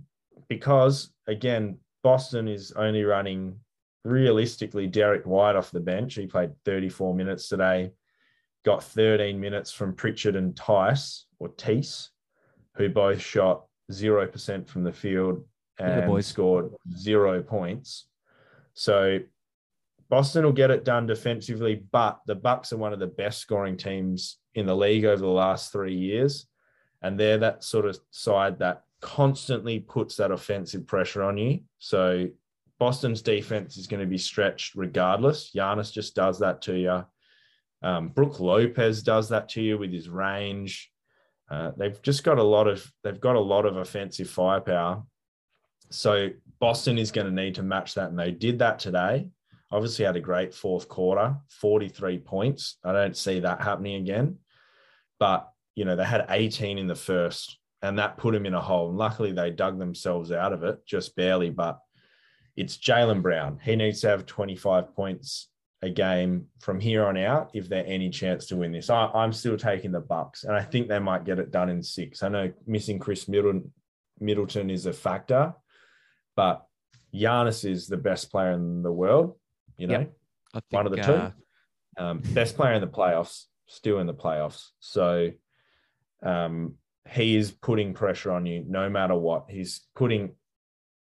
[0.48, 3.58] because again, Boston is only running
[4.04, 6.14] realistically Derek White off the bench.
[6.14, 7.90] He played 34 minutes today,
[8.66, 12.10] got 13 minutes from Pritchard and Tice or Tease,
[12.74, 15.44] who both shot 0% from the field
[15.78, 18.06] and yeah, scored zero points.
[18.74, 19.20] So
[20.08, 23.76] Boston will get it done defensively, but the Bucks are one of the best scoring
[23.76, 26.46] teams in the league over the last three years,
[27.02, 31.60] and they're that sort of side that constantly puts that offensive pressure on you.
[31.78, 32.28] So
[32.80, 35.52] Boston's defense is going to be stretched regardless.
[35.54, 37.04] Giannis just does that to you.
[37.86, 40.90] Um, Brook Lopez does that to you with his range.
[41.50, 45.04] Uh, they've just got a lot of they've got a lot of offensive firepower.
[45.90, 49.30] So Boston is going to need to match that, and they did that today
[49.70, 52.78] obviously had a great fourth quarter, 43 points.
[52.84, 54.38] I don't see that happening again.
[55.18, 58.60] But, you know, they had 18 in the first, and that put them in a
[58.60, 58.88] hole.
[58.88, 61.50] And luckily, they dug themselves out of it just barely.
[61.50, 61.78] But
[62.56, 63.58] it's Jaylen Brown.
[63.62, 65.48] He needs to have 25 points
[65.86, 68.90] a game from here on out if they're any chance to win this.
[68.90, 71.82] I, am still taking the Bucks, and I think they might get it done in
[71.82, 72.22] six.
[72.22, 73.72] I know missing Khris Middleton,
[74.20, 75.54] Middleton is a factor,
[76.36, 76.66] but
[77.14, 79.36] Giannis is the best player in the world
[79.78, 80.12] you know, yep.
[80.52, 82.02] think, one of the uh, two.
[82.02, 84.68] Um, best player in the playoffs, still in the playoffs.
[84.80, 85.30] So
[86.22, 86.74] um,
[87.08, 89.46] he is putting pressure on you no matter what.
[89.48, 90.34] He's putting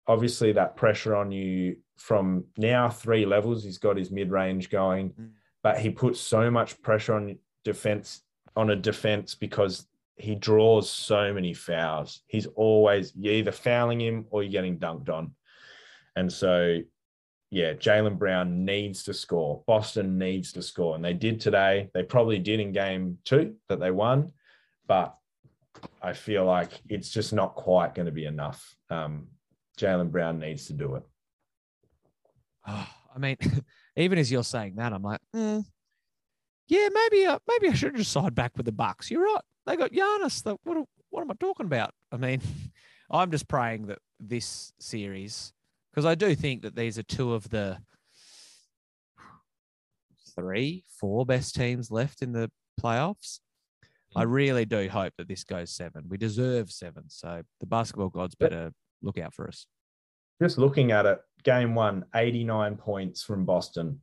[0.08, 3.64] obviously that pressure on you from now three levels.
[3.64, 5.30] He's got his mid range going, mm.
[5.64, 8.22] but he puts so much pressure on defense
[8.56, 12.22] on a defense because he draws so many fouls.
[12.28, 15.34] He's always you're either fouling him or you're getting dunked on.
[16.16, 16.80] And so
[17.50, 19.64] yeah, Jaylen Brown needs to score.
[19.68, 20.96] Boston needs to score.
[20.96, 21.90] And they did today.
[21.94, 24.34] They probably did in game two that they won,
[24.86, 25.16] but
[26.02, 28.76] I feel like it's just not quite going to be enough.
[28.90, 29.28] Um,
[29.78, 31.04] Jaylen Brown needs to do it.
[32.68, 33.38] Oh, I mean,
[33.96, 35.64] even as you're saying that, I'm like, mm,
[36.68, 39.10] yeah, maybe uh, maybe I should just side back with the Bucks.
[39.10, 39.42] You're right.
[39.66, 40.44] They got Giannis.
[40.44, 41.92] The, what what am I talking about?
[42.12, 42.42] I mean,
[43.10, 45.54] I'm just praying that this series,
[45.92, 47.78] because I do think that these are two of the
[50.36, 53.40] three, four best teams left in the playoffs.
[54.16, 54.32] I Mm.
[54.32, 56.06] really do hope that this goes seven.
[56.08, 57.10] We deserve seven.
[57.10, 58.72] So the basketball gods better
[59.02, 59.66] look out for us.
[60.42, 64.02] Just looking at it, game one, 89 points from Boston.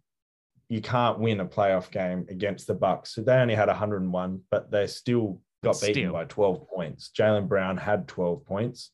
[0.68, 3.14] You can't win a playoff game against the Bucks.
[3.14, 6.12] So they only had 101, but they still got beaten Still.
[6.12, 7.10] by 12 points.
[7.16, 8.90] Jaylen Brown had 12 points.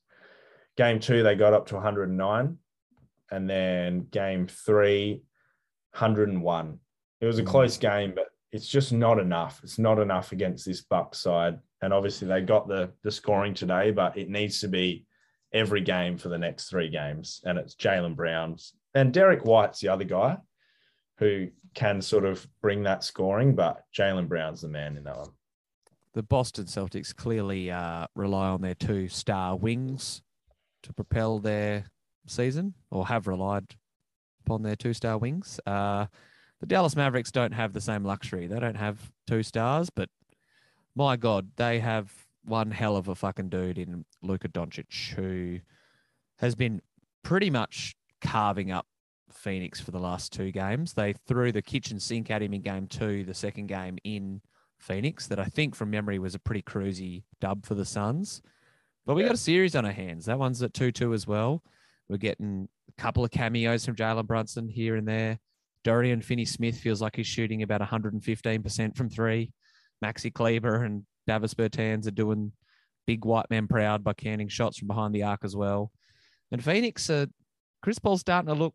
[0.77, 2.59] Game two, they got up to 109.
[3.33, 5.23] And then game three,
[5.93, 6.79] 101.
[7.21, 7.47] It was a Mm.
[7.47, 9.61] close game, but it's just not enough.
[9.63, 11.59] It's not enough against this Bucks side.
[11.83, 15.07] And obviously they got the the scoring today, but it needs to be
[15.53, 17.41] every game for the next three games.
[17.45, 20.39] And it's Jaylen Brown's and Derek White's the other guy
[21.19, 25.31] who can sort of bring that scoring, but Jaylen Brown's the man in that one.
[26.15, 30.23] The Boston Celtics clearly uh, rely on their two star wings
[30.83, 31.85] to propel their
[32.27, 33.77] season, or have relied
[34.45, 35.61] upon their two star wings.
[35.67, 36.07] Uh,
[36.61, 38.47] the Dallas Mavericks don't have the same luxury.
[38.47, 40.09] They don't have two stars, but
[40.97, 42.13] my God, they have
[42.45, 45.59] one hell of a fucking dude in Luka Doncic who
[46.39, 46.81] has been
[47.23, 48.87] pretty much carving up
[49.33, 50.93] Phoenix for the last two games.
[50.95, 54.41] They threw the kitchen sink at him in game two, the second game in
[54.79, 58.43] Phoenix, that I think from memory was a pretty cruisy dub for the Suns.
[59.07, 59.29] But we Yeah.
[59.29, 60.27] got a series on our hands.
[60.27, 61.63] That one's at 2 2 as well.
[62.09, 65.39] We're getting a couple of cameos from Jalen Brunson here and there.
[65.85, 69.53] Dorian Finney Smith feels like he's shooting about 115% from three.
[70.05, 72.51] Maxi Kleber and Davis Bertans are doing
[73.07, 75.93] big white man proud by canning shots from behind the arc as well.
[76.51, 77.27] And Phoenix, uh,
[77.83, 78.75] Chris Paul's starting to look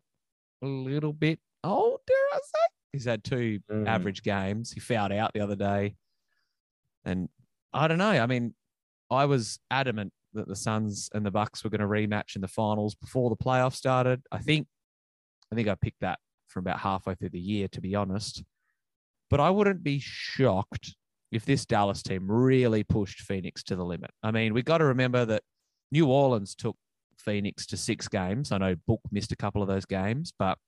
[0.62, 2.58] a little bit old, dare I say?
[2.94, 3.86] He's had two Mm.
[3.86, 4.72] average games.
[4.72, 5.96] He fouled out the other day.
[7.04, 7.28] And
[7.74, 8.08] I don't know.
[8.08, 8.54] I mean,
[9.10, 12.48] I was adamant that the Suns and the Bucks were going to rematch in the
[12.48, 14.22] finals before the playoffs started.
[14.32, 14.66] I think
[15.52, 18.42] I think I picked that from about halfway through the year, to be honest.
[19.28, 20.96] But I wouldn't be shocked
[21.36, 24.10] if this Dallas team really pushed Phoenix to the limit.
[24.22, 25.42] I mean, we got to remember that
[25.92, 26.76] New Orleans took
[27.18, 28.52] Phoenix to six games.
[28.52, 30.58] I know Book missed a couple of those games, but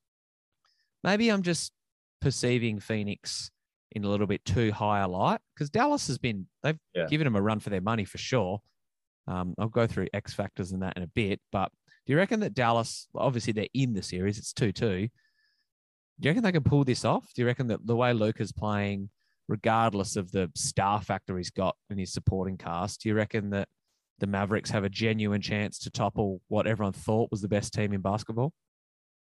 [1.02, 1.72] maybe I'm just
[2.20, 3.50] perceiving Phoenix
[3.92, 7.06] in a little bit too high a light because Dallas has been, they've Yeah.
[7.06, 8.60] given them a run for their money for sure.
[9.26, 11.70] Um, I'll go through X factors and that in a bit, but
[12.06, 15.08] do you reckon that Dallas, obviously they're in the series, it's 2 2.
[16.20, 17.32] Do you reckon they can pull this off?
[17.34, 19.08] Do you reckon that the way Luka's playing,
[19.48, 23.68] regardless of the star factor he's got in his supporting cast, do you reckon that
[24.18, 27.92] the Mavericks have a genuine chance to topple what everyone thought was the best team
[27.92, 28.52] in basketball?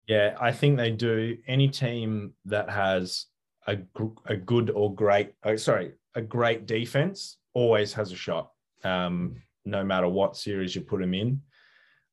[0.07, 1.38] Yeah, I think they do.
[1.47, 3.26] Any team that has
[3.68, 3.78] a,
[4.26, 8.51] a good or great, oh, sorry, a great defense always has a shot,
[8.84, 11.41] um, no matter what series you put them in.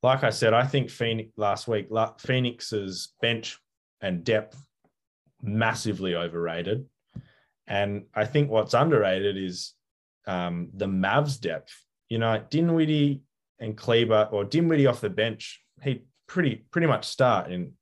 [0.03, 1.89] Like I said, I think Phoenix last week,
[2.19, 3.59] Phoenix's bench
[4.01, 4.57] and depth
[5.43, 6.87] massively overrated.
[7.71, 9.75] And I think what's underrated is
[10.27, 11.73] um, the Mavs depth.
[12.09, 13.23] You know, Dinwiddie
[13.61, 17.75] and Kleber, or Dinwiddie off the bench, he pretty pretty much start in,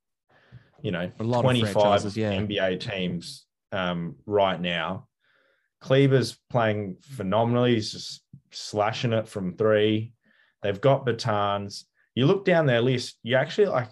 [0.83, 2.33] you know, A lot 25 franchises, yeah.
[2.35, 5.09] NBA teams um, right now.
[5.81, 7.75] Kleber's playing phenomenally.
[7.75, 10.13] He's just slashing it from three.
[10.63, 11.85] They've got Bertans.
[12.15, 13.91] You look down their list, you actually like,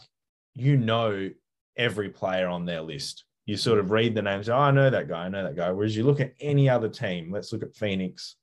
[0.54, 1.30] you know,
[1.76, 3.24] every player on their list.
[3.46, 4.48] You sort of read the names.
[4.48, 5.24] Oh, I know that guy.
[5.24, 5.70] I know that guy.
[5.70, 8.36] Whereas you look at any other team, let's look at Phoenix.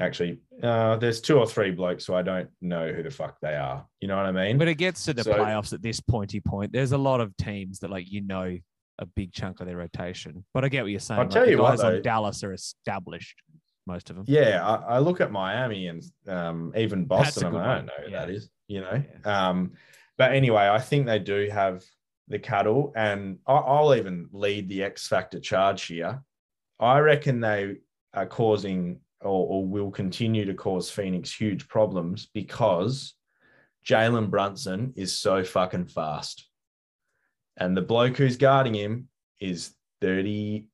[0.00, 3.56] Actually, uh, there's two or three blokes who I don't know who the fuck they
[3.56, 3.84] are.
[4.00, 4.56] You know what I mean?
[4.56, 7.36] But it gets to the So- playoffs at this pointy point, there's a lot of
[7.36, 8.56] teams that like you know
[9.00, 10.44] a big chunk of their rotation.
[10.54, 11.18] But I get what you're saying.
[11.18, 12.00] I'll like, tell the you what, guys on though.
[12.00, 13.42] Dallas are established,
[13.88, 14.24] most of them.
[14.28, 17.52] Yeah, I, I look at Miami and um, even Boston.
[17.52, 17.64] One.
[17.64, 18.20] don't know who Yeah.
[18.20, 18.48] that is.
[18.68, 19.02] You know.
[19.24, 19.72] Um,
[20.16, 21.82] but anyway, I think they do have
[22.28, 26.22] the cattle, and I'll even lead the X Factor charge here.
[26.78, 27.76] I reckon they
[28.14, 33.14] are causing or, or will continue to cause Phoenix huge problems because
[33.86, 36.48] Jalen Brunson is so fucking fast,
[37.56, 39.08] and the bloke who's guarding him
[39.40, 40.66] is thirty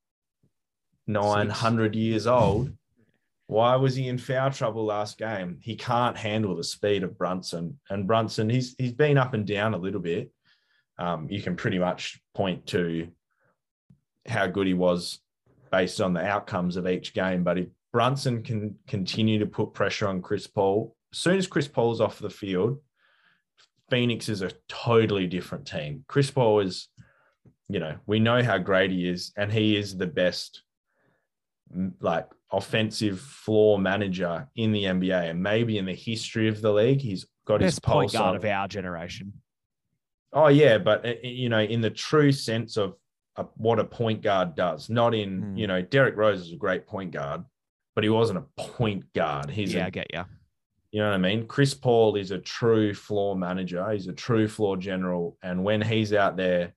[1.06, 2.72] nine hundred years old.
[3.46, 5.58] Why was he in foul trouble last game?
[5.60, 7.78] He can't handle the speed of Brunson.
[7.90, 10.32] And Brunson, he's he's been up and down a little bit.
[10.98, 13.08] Um, you can pretty much point to
[14.26, 15.18] how good he was
[15.70, 17.42] based on the outcomes of each game.
[17.42, 21.68] But if Brunson can continue to put pressure on Chris Paul, as soon as Chris
[21.68, 22.78] Paul's off the field,
[23.90, 26.04] Phoenix is a totally different team.
[26.08, 26.88] Chris Paul is,
[27.68, 30.62] you know, we know how great he is, and he is the best
[32.00, 37.00] like offensive floor manager in the NBA and maybe in the history of the league.
[37.00, 38.36] He's got Best his point guard on.
[38.36, 39.32] of our generation.
[40.34, 42.96] Oh yeah, but uh, you know, in the true sense of
[43.36, 45.56] a, what a point guard does, not in Hmm.
[45.56, 47.44] you know, Derrick Rose is a great point guard,
[47.94, 49.48] but he wasn't a point guard.
[49.48, 50.24] He's yeah, a I get you.
[50.90, 51.46] You know what I mean?
[51.46, 53.88] Chris Paul is a true floor manager.
[53.90, 55.36] He's a true floor general.
[55.42, 56.72] And when he's out there,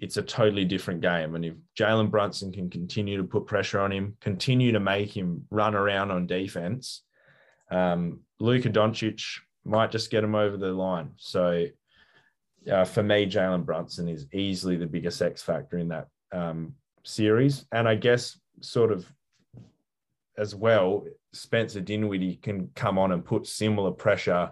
[0.00, 1.34] it's a totally different game.
[1.34, 5.46] And if Jalen Brunson can continue to put pressure on him, continue to make him
[5.50, 7.02] run around on defense,
[7.70, 9.22] um, Luka Doncic
[9.64, 11.10] might just get him over the line.
[11.16, 11.66] So
[12.70, 17.66] uh, for me, Jalen Brunson is easily the biggest X factor in that um, series.
[17.72, 19.06] And I guess sort of
[20.36, 24.50] as well, Spencer Dinwiddie can come on and put similar pressure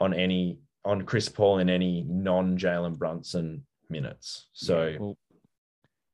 [0.00, 4.48] on any on Chris Paul in any non Jalen Brunson minutes.
[4.52, 5.18] So Yeah, well,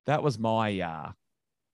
[0.07, 1.13] that was my uh,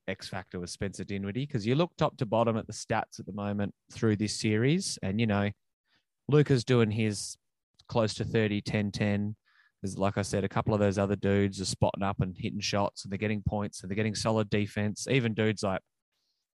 [0.08, 3.26] X factor with Spencer Dinwiddie because you look top to bottom at the stats at
[3.26, 5.50] the moment through this series, and you know,
[6.28, 7.36] Luka's doing his
[7.88, 9.36] close to 30, 10, 10.
[9.82, 12.60] There's, like I said, a couple of those other dudes are spotting up and hitting
[12.60, 15.06] shots, and they're getting points, and they're getting solid defense.
[15.08, 15.80] Even dudes like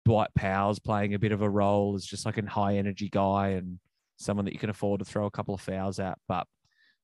[0.05, 3.49] Dwight Powell's playing a bit of a role as just like a high energy guy
[3.49, 3.79] and
[4.17, 6.17] someone that you can afford to throw a couple of fouls at.
[6.27, 6.47] But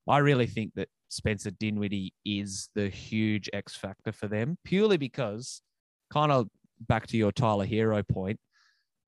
[0.08, 5.62] I really think that Spencer Dinwiddie is the huge X factor for them, purely because,
[6.10, 6.48] kind of
[6.80, 8.38] back to your Tyler Herro point,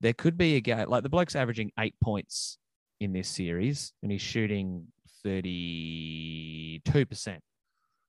[0.00, 2.58] there could be a game like the bloke's averaging eight points
[3.00, 4.86] in this series and he's shooting
[5.24, 7.38] 32%.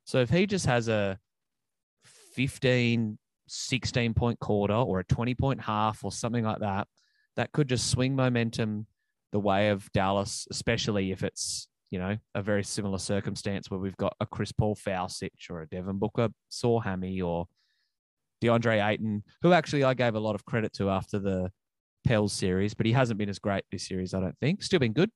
[0.05, 1.19] So if he just has a
[2.35, 6.87] 15, 16 point quarter or a 20 point half or something like that,
[7.35, 8.87] that could just swing momentum
[9.31, 13.97] the way of Dallas, especially if it's you know, a very similar circumstance where we've
[13.97, 17.47] got a Chris Paul foul sitch or a Devin Booker sore hammy or
[18.41, 21.51] DeAndre Ayton, who actually I gave a lot of credit to after the
[22.07, 24.63] Pels series, but he hasn't been as great this series, I don't think.
[24.63, 25.11] Still been good,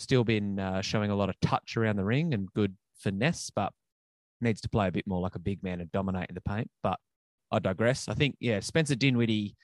[0.00, 3.72] still been uh, showing a lot of touch around the ring and good finesse, but
[4.40, 6.70] needs to play a bit more like a big man and dominate in the paint.
[6.82, 6.98] But
[7.52, 8.08] I digress.
[8.08, 9.56] I think, yeah, Spencer Dinwiddie,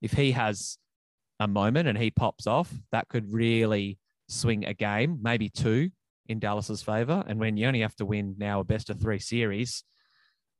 [0.00, 0.78] if he has
[1.40, 5.90] a moment and he pops off, that could really swing a game, maybe two
[6.28, 7.24] in Dallas's favor.
[7.26, 9.82] And when you only have to win now a best of three series,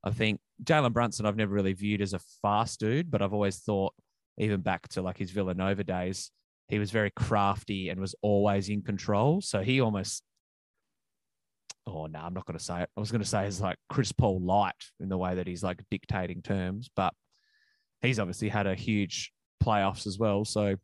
[0.02, 3.58] I think Jalen Brunson, I've never really viewed as a fast dude, but I've always
[3.58, 3.94] thought,
[4.38, 6.30] even back to like his Villanova days,
[6.72, 9.42] he was very crafty and was always in control.
[9.42, 10.22] So he almost,
[11.86, 12.88] oh no, I'm not going to say it.
[12.96, 15.62] I was going to say he's like Chris Paul light in the way that he's
[15.62, 17.12] like dictating terms, but
[18.00, 20.46] he's obviously had a huge playoffs as well.
[20.46, 20.76] So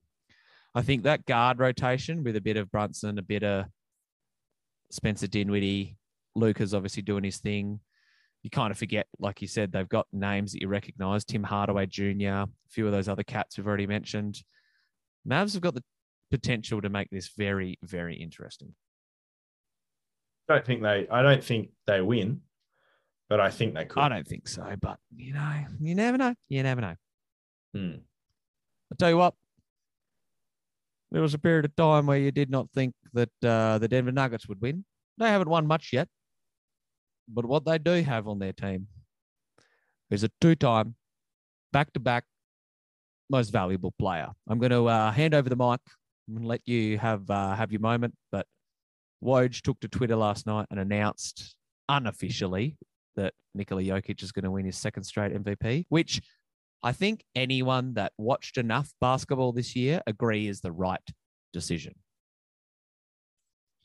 [0.74, 3.64] I think that guard rotation with a bit of Brunson, a bit of
[4.90, 5.96] Spencer Dinwiddie,
[6.34, 7.80] Luka's obviously doing his thing.
[8.42, 11.24] You kind of forget, like you said, they've got names that you recognize.
[11.24, 14.42] Tim Hardaway Jr., a few of those other cats we've already mentioned.
[15.26, 15.82] Mavs have got the
[16.30, 18.74] potential to make this very, very interesting.
[20.48, 22.40] I don't think they I don't think they win,
[23.28, 24.02] but I think they could.
[24.02, 26.34] I don't think so, but you know, you never know.
[26.48, 26.94] You never know.
[27.74, 27.92] Hmm.
[28.90, 29.34] I'll tell you what,
[31.10, 34.12] there was a period of time where you did not think that uh, the Denver
[34.12, 34.84] Nuggets would win.
[35.18, 36.08] They haven't won much yet,
[37.28, 38.86] but what they do have on their team
[40.10, 40.94] is a two-time,
[41.72, 42.24] back-to-back
[43.30, 44.28] most valuable player.
[44.48, 45.80] I'm going to uh, hand over the mic
[46.28, 48.14] and let you have uh, have your moment.
[48.32, 48.46] But
[49.22, 51.56] Woj took to Twitter last night and announced
[51.88, 52.76] unofficially
[53.16, 56.20] that Nikola Jokic is going to win his second straight MVP, which
[56.82, 61.00] I think anyone that watched enough basketball this year agree is the right
[61.52, 61.94] decision.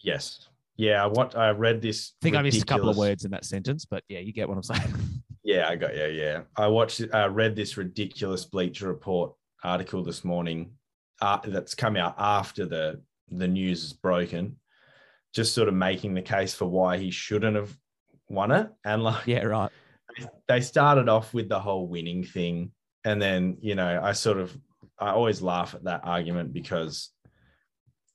[0.02, 0.48] Yes.
[0.76, 2.14] Yeah, I what I read this.
[2.22, 4.50] I think I missed a couple of words in that sentence, but yeah, you get
[4.50, 4.94] what I'm saying.
[5.44, 6.42] Yeah, I got yeah, yeah.
[6.56, 9.34] I watched, uh, read this ridiculous Bleacher Report
[9.64, 10.72] article this morning
[11.22, 14.58] uh, that's come out after the the news is broken,
[15.34, 17.76] just sort of making the case for why he shouldn't have
[18.30, 18.70] won it.
[18.86, 19.72] And like, yeah, right.
[20.48, 22.72] they started off with the whole winning thing,
[23.04, 24.56] and then you know, I sort of,
[24.98, 27.10] I always laugh at that argument because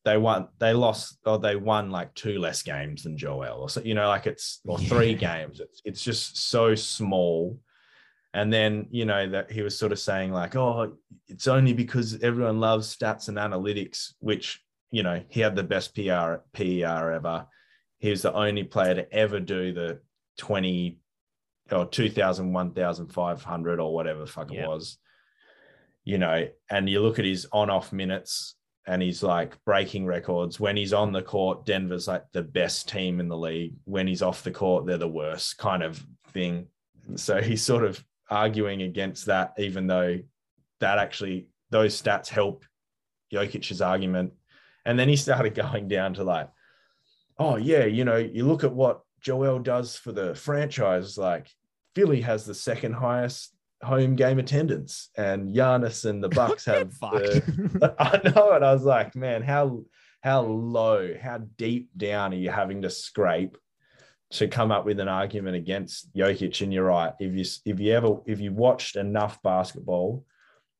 [0.08, 3.80] they won, they lost, or they won like two less games than Joel, or so
[3.82, 5.60] you know, like it's or three games.
[5.60, 7.58] It's it's just so small.
[8.34, 10.92] And then you know that he was sort of saying like, oh,
[11.26, 15.94] it's only because everyone loves stats and analytics, which you know he had the best
[15.94, 17.46] PR PER ever.
[17.98, 20.00] He was the only player to ever do the
[20.38, 21.00] twenty
[21.70, 24.62] or 2000 1500 or whatever the fuck Yeah.
[24.62, 24.96] it was
[26.04, 28.54] you know and you look at his on off minutes
[28.88, 33.20] and he's like breaking records when he's on the court denver's like the best team
[33.20, 36.66] in the league when he's off the court they're the worst kind of thing
[37.14, 40.18] so he's sort of arguing against that even though
[40.80, 42.64] that actually those stats help
[43.32, 44.32] Jokic's argument.
[44.84, 46.50] And then he started going down to like,
[47.38, 51.18] oh yeah, you know, you look at what Joel does for the franchise.
[51.18, 51.48] Like
[51.94, 56.98] Philly has the second highest home game attendance, and Giannis and the Bucks have.
[57.00, 59.82] the, I know, and I was like, man, how
[60.22, 63.56] how low, how deep down are you having to scrape
[64.30, 66.60] to come up with an argument against Jokic?
[66.60, 67.12] And you're right.
[67.20, 70.24] If you if you ever if you watched enough basketball,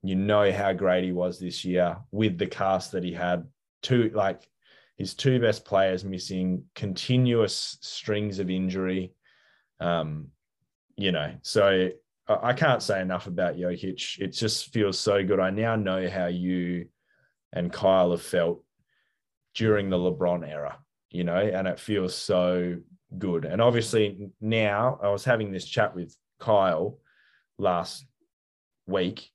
[0.03, 3.47] you know how great he was this year with the cast that he had.
[3.81, 4.43] Two like
[4.97, 9.13] his two best players missing, continuous strings of injury.
[9.79, 10.29] Um,
[10.97, 11.91] you know, so
[12.29, 14.19] I can't say enough about Jokic.
[14.19, 15.41] It just feels so good.
[15.41, 16.87] I now know how you
[17.53, 18.63] and Kyle have felt
[19.55, 20.79] during the LeBron era,
[21.11, 22.77] you know, and it feels so
[23.17, 23.47] good.
[23.47, 26.99] And obviously now I was having this chat with Kyle
[27.59, 28.05] last
[28.87, 29.31] week,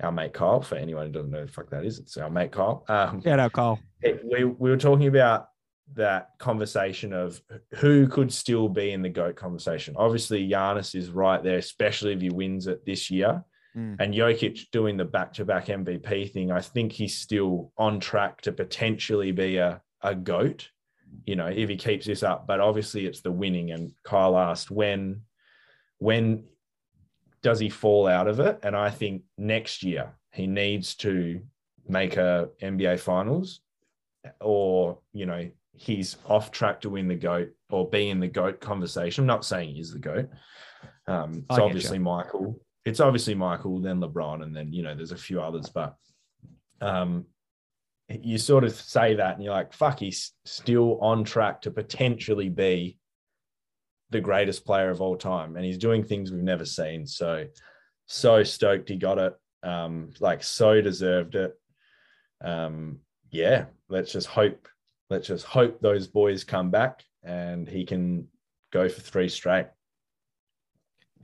[0.00, 0.60] our mate Kyle.
[0.60, 2.84] For anyone who doesn't know the fuck that is, it's our mate Kyle.
[2.88, 3.80] Um, Shout out Kyle.
[4.02, 5.47] We, we were talking about
[5.94, 7.40] that conversation of
[7.76, 9.94] who could still be in the GOAT conversation.
[9.96, 13.44] Obviously, Giannis is right there, especially if he wins it this year.
[13.76, 13.96] Mm.
[13.98, 18.40] And Jokic doing the back to back MVP thing, I think he's still on track
[18.42, 20.68] to potentially be a, a GOAT,
[21.24, 22.46] you know, if he keeps this up.
[22.46, 23.70] But obviously, it's the winning.
[23.70, 25.22] And Kyle asked, when,
[25.98, 26.44] when
[27.42, 28.60] does he fall out of it?
[28.62, 31.40] And I think next year he needs to
[31.86, 33.60] make a NBA finals
[34.40, 35.48] or, you know,
[35.78, 39.22] he's off track to win the GOAT or be in the GOAT conversation.
[39.22, 40.28] I'm not saying he's the GOAT.
[41.06, 42.04] Um, it's obviously you.
[42.04, 42.60] Michael.
[42.84, 45.68] It's obviously Michael, then LeBron, and then, you know, there's a few others.
[45.68, 45.94] But
[46.80, 47.26] um,
[48.08, 52.48] you sort of say that and you're like, fuck, he's still on track to potentially
[52.48, 52.98] be
[54.10, 55.56] the greatest player of all time.
[55.56, 57.06] And he's doing things we've never seen.
[57.06, 57.46] So,
[58.06, 59.34] so stoked he got it.
[59.62, 61.52] Um, like, so deserved it.
[62.42, 63.00] Um,
[63.30, 64.66] yeah, let's just hope
[65.10, 68.28] let's just hope those boys come back and he can
[68.72, 69.66] go for three straight.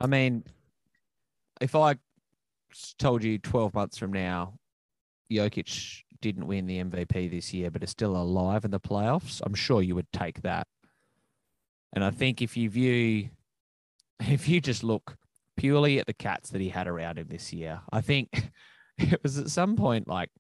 [0.01, 0.45] I mean,
[1.61, 1.97] if I
[2.99, 4.55] told you 12 months from now,
[5.31, 9.55] Jokic didn't win the MVP this year, but is still alive in the playoffs, I'm
[9.55, 10.67] sure you would take that.
[11.93, 13.29] And I think if you view,
[14.21, 15.17] if you just look
[15.57, 18.51] purely at the cats that he had around him this year, I think
[18.99, 20.31] it was at some point like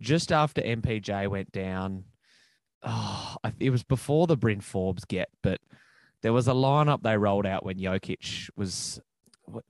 [0.00, 2.04] just after MPJ went down,
[2.82, 5.60] oh, it was before the Bryn Forbes get, but
[6.22, 9.00] there was a lineup they rolled out when Jokic was.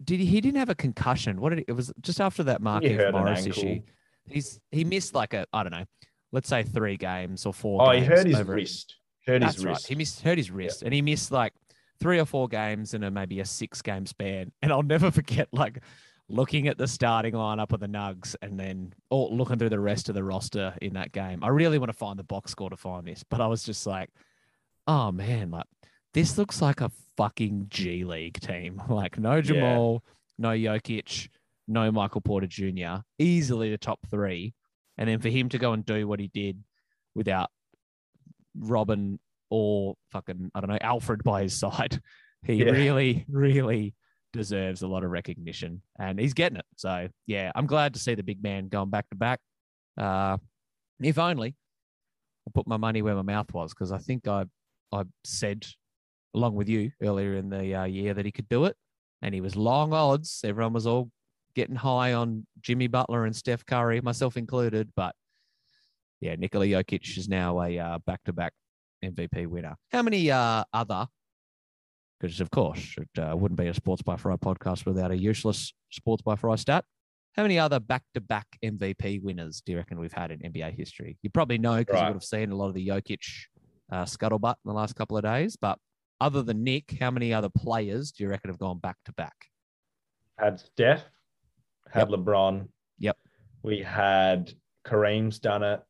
[0.05, 0.27] Did he?
[0.27, 1.41] He didn't have a concussion.
[1.41, 3.81] What did he, it was just after that Markieff Morris issue.
[4.27, 5.85] He's he missed like a I don't know,
[6.31, 7.83] let's say three games or four.
[7.83, 8.97] Oh, he hurt his wrist.
[9.27, 9.87] Hurt his wrist.
[9.87, 11.53] He missed hurt his wrist, and he missed like
[12.01, 14.53] three or four games in a maybe a six game span.
[14.61, 15.83] And I'll never forget like
[16.33, 20.09] looking at the starting lineup of the Nugs and then or looking through the rest
[20.09, 21.45] of the roster in that game.
[21.45, 23.87] I really want to find the box score to find this, but I was just
[23.87, 24.09] like,
[24.87, 25.67] oh man, like
[26.15, 28.83] this looks like a fucking G League team.
[28.89, 30.03] Like no Jamal,
[30.39, 30.49] yeah.
[30.49, 31.29] no Jokic,
[31.69, 33.03] no Michael Porter Jr.
[33.19, 34.55] Easily the top three.
[34.97, 36.63] And then for him to go and do what he did
[37.15, 37.51] without
[38.59, 39.19] Robin
[39.51, 42.01] or fucking, I don't know, Alfred by his side,
[42.43, 42.71] he yeah.
[42.71, 43.95] really, really
[44.33, 46.67] deserves a lot of recognition, and he's getting it.
[46.77, 49.41] So yeah, I'm glad to see the big man going back to back.
[49.97, 50.39] Uh,
[51.01, 51.55] if only
[52.47, 54.45] I put my money where my mouth was, because I think I
[54.93, 55.67] I said
[56.35, 58.77] along with you earlier in the uh, year that he could do it,
[59.21, 60.43] and he was long odds.
[60.45, 61.11] Everyone was all
[61.55, 64.91] getting high on Jimmy Butler and Steph Curry, myself included.
[64.97, 65.15] But
[66.21, 68.53] yeah, Nikola Jokic is now a uh, back-to-back
[69.05, 69.77] MVP winner.
[69.91, 71.07] How many uh, other
[72.23, 75.73] because of course it uh, wouldn't be a Sports by Fry podcast without a useless
[75.91, 76.85] Sports by Fry stat.
[77.35, 81.19] How many other back-to-back MVP winners do you reckon we've had in NBA history?
[81.23, 82.03] You probably know because right.
[82.03, 83.21] you would have seen a lot of the Jokic
[83.91, 85.57] uh, scuttlebutt in the last couple of days.
[85.57, 85.79] But
[86.21, 89.35] other than Nick, how many other players do you reckon have gone back to back?
[90.39, 91.05] Had Steph,
[91.91, 92.21] had yep.
[92.21, 92.69] LeBron.
[92.99, 93.17] Yep.
[93.63, 94.53] We had
[94.87, 95.81] Kareem's done it.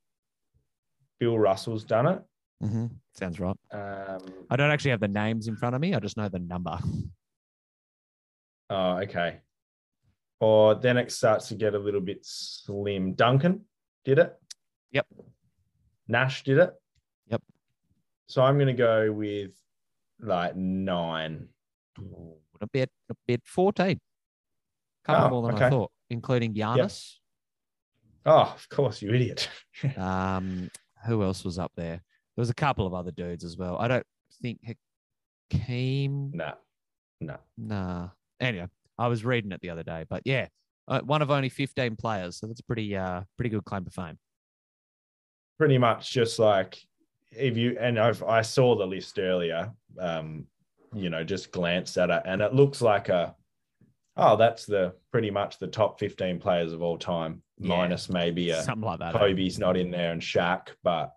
[1.18, 2.22] Bill Russell's done it.
[2.62, 2.86] Mm-hmm.
[3.14, 3.56] Sounds right.
[3.72, 4.20] Um,
[4.50, 5.94] I don't actually have the names in front of me.
[5.94, 6.78] I just know the number.
[8.68, 9.38] Oh, okay.
[10.40, 13.14] Or then it starts to get a little bit slim.
[13.14, 13.62] Duncan
[14.04, 14.34] did it.
[14.90, 15.06] Yep.
[16.08, 16.72] Nash did it.
[17.28, 17.42] Yep.
[18.26, 19.52] So I'm going to go with
[20.20, 21.48] like nine.
[22.60, 24.00] a bit, a bit 14.
[25.04, 25.66] Couple oh, more than okay.
[25.66, 27.14] I thought, including Giannis.
[28.24, 28.34] Yep.
[28.34, 29.48] Oh, of course, you idiot.
[29.96, 30.70] um,
[31.06, 32.02] who else was up there?
[32.42, 33.76] Was a couple of other dudes as well.
[33.78, 34.04] I don't
[34.42, 34.58] think
[35.52, 36.32] Hakeem.
[36.34, 36.54] Nah,
[37.20, 38.08] no, nah.
[38.40, 38.66] Anyway,
[38.98, 40.48] I was reading it the other day, but yeah,
[40.88, 42.38] uh, one of only 15 players.
[42.38, 44.18] So that's a pretty, uh, pretty good claim to fame.
[45.56, 46.80] Pretty much just like
[47.30, 49.70] if you, and I've, I saw the list earlier,
[50.00, 50.46] um,
[50.92, 53.36] you know, just glanced at it and it looks like a,
[54.16, 57.68] oh, that's the pretty much the top 15 players of all time, Yeah.
[57.68, 59.14] minus maybe a Something like that.
[59.14, 59.18] eh?
[59.20, 60.70] Kobe's not in there and Shaq.
[60.82, 61.12] But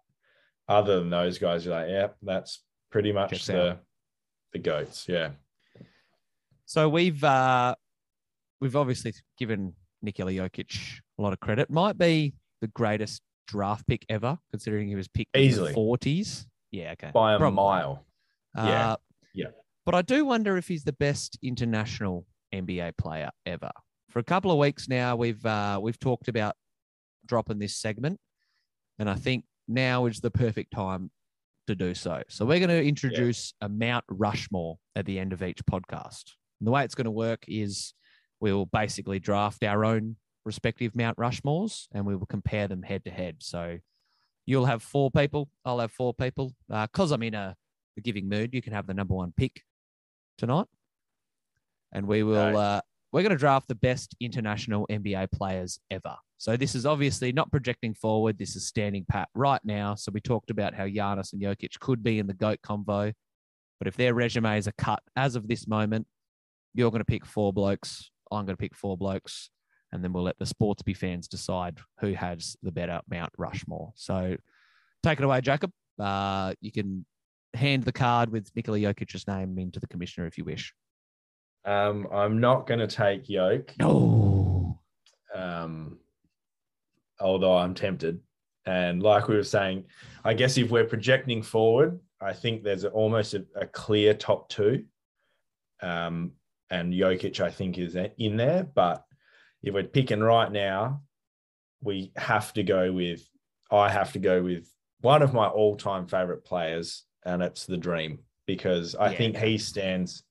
[0.68, 3.80] other than those guys, you're like, yeah, that's pretty much Checks the, out.
[4.54, 5.06] the goats.
[5.08, 5.32] Yeah.
[6.66, 7.76] So we've uh,
[8.60, 11.70] we've obviously given Nikola Jokic a lot of credit.
[11.70, 15.70] Might be the greatest draft pick ever, considering he was picked Easily.
[15.70, 16.46] in the 40s.
[16.72, 17.12] Yeah, okay.
[17.14, 17.56] By a Probably.
[17.56, 18.06] mile.
[18.56, 18.92] Yeah.
[18.94, 18.96] Uh,
[19.34, 19.48] Yeah.
[19.86, 23.70] But I do wonder if he's the best international NBA player ever.
[24.10, 26.56] For a couple of weeks now, we've uh, we've talked about
[27.28, 28.20] dropping this segment,
[28.98, 31.12] and I think now is the perfect time
[31.68, 32.22] to do so.
[32.30, 36.34] So we're going to introduce a Mount Rushmore at the end of each podcast.
[36.60, 37.94] And the way it's going to work is
[38.40, 43.12] we'll basically draft our own respective Mount Rushmores, and we will compare them head to
[43.12, 43.38] head.
[43.40, 43.80] So
[44.46, 46.54] you'll have four people, I'll have four people.
[46.70, 47.56] Because I'm in a,
[47.98, 49.64] a giving mood, you can have the number one pick
[50.38, 50.68] tonight.
[51.92, 52.58] And we will, Okay.
[52.58, 56.16] uh, we're going to draft the best international NBA players ever.
[56.38, 58.38] So this is obviously not projecting forward.
[58.38, 59.96] This is standing pat right now.
[59.96, 63.14] So we talked about how Giannis and Jokic could be in the GOAT convo.
[63.80, 66.08] But if their resumes are cut as of this moment,
[66.74, 68.12] you're going to pick four blokes.
[68.32, 69.50] I'm going to pick four blokes.
[69.92, 73.94] And then we'll let the Sportsby fans decide who has the better Mount Rushmore.
[73.96, 74.36] So
[75.04, 75.72] take it away, Jacob.
[75.98, 77.06] Uh, you can
[77.54, 80.74] hand the card with Nikola Jokic's name into the commissioner if you wish.
[81.64, 84.80] Um, I'm not going to take Yoke, No.
[85.34, 85.98] um,
[87.20, 88.20] although I'm tempted.
[88.66, 89.86] And like we were saying,
[90.24, 94.86] I guess if we're projecting forward, I think there's almost a, a clear top two.
[95.82, 96.32] Um,
[96.70, 98.64] and Jokic, I think, is in there.
[98.64, 99.04] But
[99.62, 101.02] if we're picking right now,
[101.82, 103.22] we have to go with,
[103.72, 104.68] I have to go with
[105.02, 109.18] one of my all time favorite players, and it's the Dream, because I Yeah.
[109.18, 110.24] think he stands,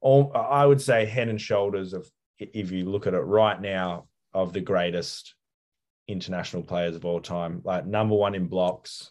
[0.00, 4.06] all, I would say, head and shoulders of, if you look at it right now,
[4.32, 5.34] of the greatest
[6.10, 9.10] international players of all time, like number one in blocks.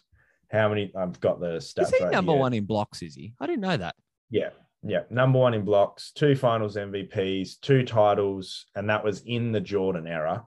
[0.50, 0.92] How many?
[0.96, 1.82] I've got the stats.
[1.82, 2.40] Is he right number here.
[2.40, 3.02] one in blocks?
[3.02, 3.32] Is he?
[3.40, 3.94] I didn't know that.
[4.30, 4.50] Yeah,
[4.82, 9.60] yeah, number one in blocks, two Finals MVPs, two titles, and that was in the
[9.60, 10.44] Jordan era.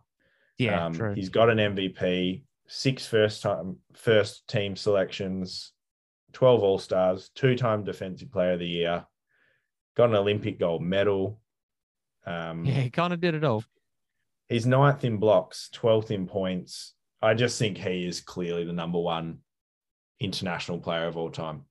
[0.58, 1.14] Yeah, Um, true.
[1.14, 5.72] He's got an MVP, six first time first team selections,
[6.34, 9.06] twelve All Stars, two time Defensive Player of the Year,
[9.95, 11.39] got an Olympic gold medal.
[12.26, 13.64] Um, Yeah, he kind of did it all.
[14.49, 16.93] He's ninth in blocks, 12th in points.
[17.21, 19.39] I just think he is clearly the number one
[20.19, 21.63] international player of all time.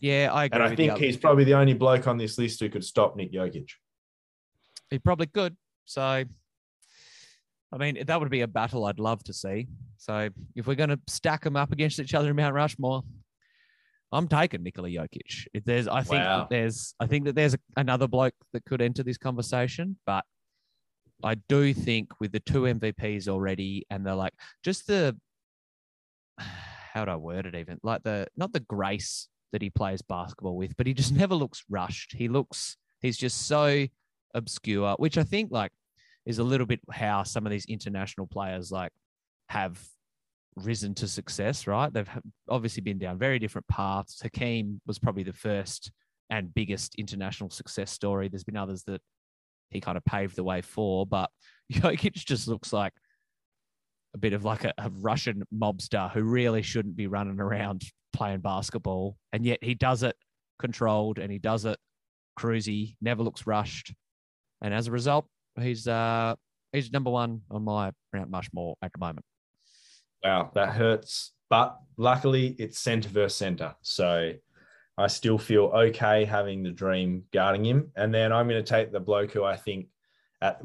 [0.00, 0.60] Yeah, I agree.
[0.60, 3.32] And I think he's probably the only bloke on this list who could stop Nick
[3.32, 3.70] Jokic.
[4.90, 5.56] he probably could.
[5.84, 6.02] So,
[7.72, 9.68] I mean, that would be a battle I'd love to see.
[9.96, 13.02] So, if we're going to stack them up against each other in Mount Rushmore,
[14.10, 15.46] I'm taking Nikola Jokic.
[15.54, 16.38] If there's, I think Wow.
[16.40, 20.24] that there's, I think that there's another bloke that could enter this conversation, but
[21.24, 25.16] I do think with the two MVPs already, and they're like just the,
[26.38, 27.54] how do I word it?
[27.54, 31.34] Even like the not the grace that he plays basketball with, but he just never
[31.34, 32.14] looks rushed.
[32.14, 33.86] He looks, he's just so
[34.34, 35.72] obscure, which I think like
[36.26, 38.92] is a little bit how some of these international players like
[39.48, 39.78] have
[40.56, 41.92] risen to success, right?
[41.92, 42.08] They've
[42.48, 44.20] obviously been down very different paths.
[44.22, 45.90] Hakeem was probably the first
[46.30, 48.28] and biggest international success story.
[48.28, 49.00] There's been others that
[49.72, 51.30] he kind of paved the way for, but
[51.72, 52.92] Jokic just looks like
[54.14, 57.82] a bit of like a, a Russian mobster who really shouldn't be running around
[58.12, 60.16] playing basketball, and yet he does it
[60.58, 61.78] controlled and he does it
[62.38, 63.94] cruisy, never looks rushed,
[64.60, 65.26] and as a result,
[65.60, 66.34] he's uh
[66.72, 69.24] he's number one on my Mount Rushmore at the moment.
[70.24, 71.32] Wow, that hurts.
[71.50, 73.74] But luckily, it's center versus center.
[73.82, 74.32] So
[74.98, 77.90] I still feel okay having the dream guarding him.
[77.96, 79.86] And then I'm going to take the bloke who I think,
[80.40, 80.60] at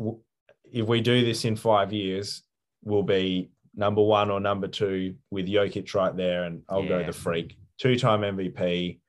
[0.72, 2.44] if we do this in five years,
[2.84, 6.44] will be number one or number two with Jokic right there.
[6.44, 7.58] And I'll go the freak.
[7.78, 9.00] Two time MVP,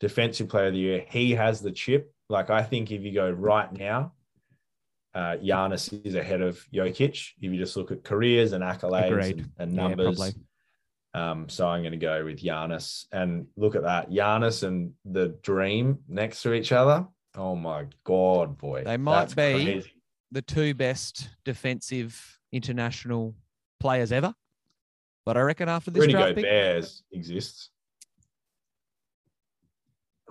[0.00, 1.04] defensive player of the year.
[1.08, 2.12] He has the chip.
[2.28, 4.12] Like, I think if you go right now,
[5.14, 7.30] uh, Giannis is ahead of Jokic.
[7.40, 10.16] If you just look at careers and accolades and, and numbers.
[10.16, 10.34] probably.
[11.16, 13.06] Um, so I'm going to go with Giannis.
[13.10, 14.10] And look at that.
[14.10, 17.06] Giannis and the Dream next to each other.
[17.34, 18.84] Oh my God, boy.
[18.84, 19.34] They might be.
[19.34, 19.92] crazy.
[20.32, 23.34] The two best defensive international
[23.80, 24.34] players ever,
[25.24, 27.70] but I reckon after this Rudy draft pick, Bears exists.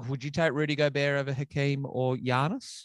[0.10, 2.84] would you take Rudy Gobert over Hakeem or Giannis?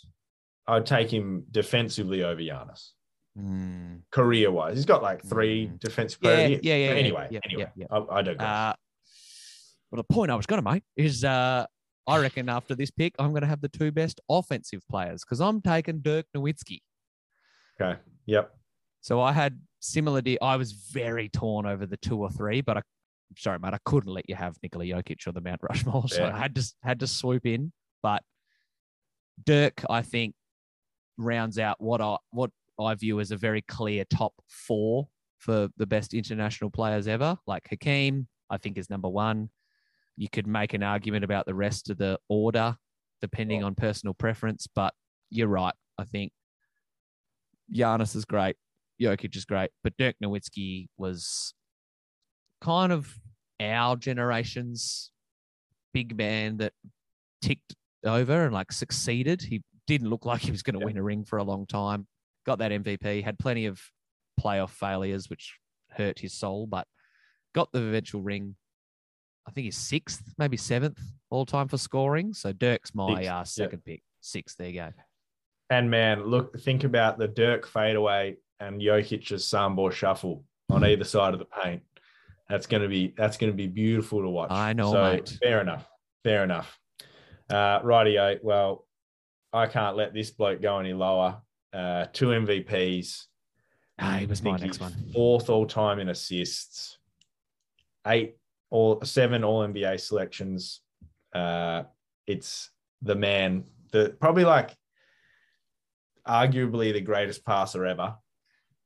[0.66, 2.90] I'd take him defensively over Giannis.
[3.38, 4.02] Mm.
[4.10, 4.76] career wise.
[4.76, 5.78] He's got like three Mm.
[5.80, 6.38] defensive Yeah, player.
[6.38, 6.60] of the year.
[6.62, 8.46] yeah, yeah, yeah, Anyway, yeah, anyway, yeah, I, I digress.
[8.48, 8.74] Uh,
[9.90, 11.64] well, the point I was going to make is uh,
[12.06, 15.40] I reckon after this pick, I'm going to have the two best offensive players because
[15.40, 16.80] I'm taking Dirk Nowitzki.
[17.80, 17.98] okay.
[18.26, 18.52] Yep.
[19.00, 20.20] So I had similar.
[20.20, 22.82] De- I was very torn over the two or three, but I,
[23.36, 26.34] sorry, mate, I couldn't let you have Nikola Jokic or the Mount Rushmore, so Yeah.
[26.34, 27.72] I had to had to swoop in.
[28.02, 28.22] But
[29.44, 30.34] Dirk, I think,
[31.16, 32.50] rounds out what I what
[32.80, 35.08] I view as a very clear top four
[35.38, 37.36] for the best international players ever.
[37.46, 39.50] Like Hakeem, I think is number one.
[40.16, 42.76] You could make an argument about the rest of the order,
[43.20, 43.66] depending Oh.
[43.66, 44.94] on personal preference, but
[45.30, 45.74] you're right.
[45.98, 46.32] I think
[47.72, 48.56] Giannis is great.
[49.00, 51.54] Jokic is great, but Dirk Nowitzki was
[52.60, 53.18] kind of
[53.60, 55.10] our generation's
[55.94, 56.72] big man that
[57.40, 57.74] ticked
[58.04, 59.40] over and like succeeded.
[59.42, 60.86] He didn't look like he was going to Yeah.
[60.86, 62.06] win a ring for a long time.
[62.46, 63.80] Got that MVP, had plenty of
[64.40, 65.58] playoff failures, which
[65.90, 66.86] hurt his soul, but
[67.54, 68.56] got the eventual ring.
[69.46, 71.00] I think he's sixth, maybe seventh
[71.30, 72.32] all time for scoring.
[72.32, 73.42] So Dirk's my Sixth, uh, yeah.
[73.42, 74.02] second pick.
[74.20, 74.88] Sixth, there you go.
[75.70, 81.32] And man, look, think about the Dirk fadeaway and Jokic's Sombor shuffle on either side
[81.32, 81.82] of the paint.
[82.48, 84.50] That's gonna be that's gonna be beautiful to watch.
[84.50, 85.38] I know, So mate.
[85.42, 85.86] fair enough.
[86.24, 86.78] Fair enough.
[87.48, 88.38] Uh, rightio.
[88.42, 88.84] Well,
[89.52, 91.40] I can't let this bloke go any lower.
[91.72, 93.26] Uh, two MVPs.
[93.98, 94.94] Ah, he was my next one.
[95.12, 96.98] Fourth all time in assists.
[98.06, 98.36] Eight
[98.70, 100.80] or seven all NBA selections.
[101.34, 101.84] Uh,
[102.26, 102.70] it's
[103.02, 104.74] the man, the probably like
[106.26, 108.14] arguably the greatest passer ever.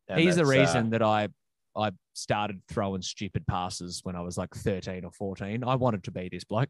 [0.09, 1.29] And He's the uh, reason that I
[1.77, 5.65] I started throwing stupid passes when I was like 13 or 14.
[5.65, 6.69] I wanted to be this bloke.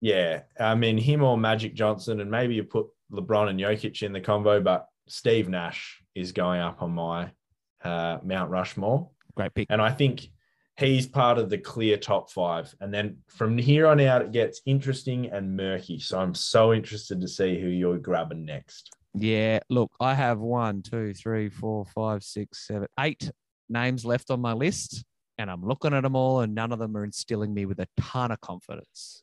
[0.00, 4.12] yeah, I mean him or Magic Johnson, and maybe you put LeBron and Jokic in
[4.12, 7.30] the combo, but Steve Nash is going up on my
[7.84, 9.10] uh, Mount Rushmore.
[9.34, 9.66] Great pick.
[9.70, 10.28] And I think
[10.76, 12.74] he's part of the clear top five.
[12.80, 15.98] And then from here on out, it gets interesting and murky.
[15.98, 18.90] So I'm so interested to see who you're grabbing next.
[19.14, 23.30] Yeah, look, I have one, two, three, four, five, six, seven, eight
[23.68, 25.04] names left on my list,
[25.36, 27.88] and I'm looking at them all, and none of them are instilling me with a
[27.98, 29.22] ton of confidence.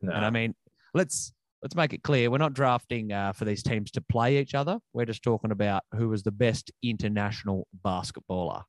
[0.00, 0.12] No.
[0.12, 0.54] And I mean,
[0.94, 4.54] let's let's make it clear: we're not drafting uh, for these teams to play each
[4.54, 4.78] other.
[4.92, 8.62] We're just talking about who was the best international basketballer.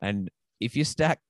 [0.00, 0.30] And
[0.60, 1.20] if you stack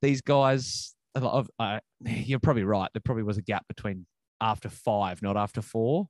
[0.00, 2.90] these guys, uh, uh, you're probably right.
[2.94, 4.06] There probably was a gap between
[4.40, 6.08] after five, not after four.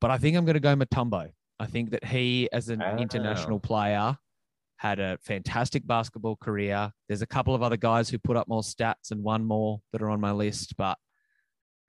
[0.00, 1.30] But I think I'm going to go Mutombo.
[1.58, 2.96] I think that he, as an Ah.
[2.96, 4.18] international player,
[4.76, 6.92] had a fantastic basketball career.
[7.08, 10.02] There's a couple of other guys who put up more stats and one more that
[10.02, 10.98] are on my list, but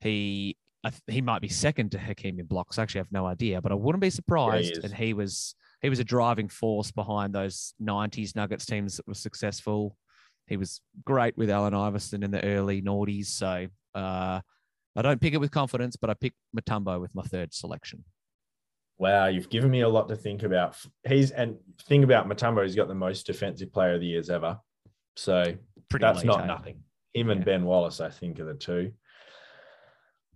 [0.06, 0.56] he
[1.08, 2.78] he might be second to Hakeem in blocks.
[2.78, 4.78] Actually, I have no idea, but I wouldn't be surprised.
[4.78, 4.84] is.
[4.84, 9.16] and he was he was a driving force behind those '90s Nuggets teams that were
[9.16, 9.98] successful.
[10.48, 13.26] He was great with Allen Iverson in the early noughties.
[13.28, 14.42] So uh,
[14.96, 18.04] I don't pick it with confidence, but I pick Mutombo with my third selection.
[19.00, 20.78] Wow, you've given me a lot to think about.
[21.08, 21.58] He's and
[21.88, 24.60] think about Mutombo, he's got the most defensive player of the years ever.
[25.16, 25.56] So
[25.90, 26.46] Pretty that's elite, not eh?
[26.46, 26.84] nothing.
[27.14, 28.92] Him and Ben Wallace, I think, are the two.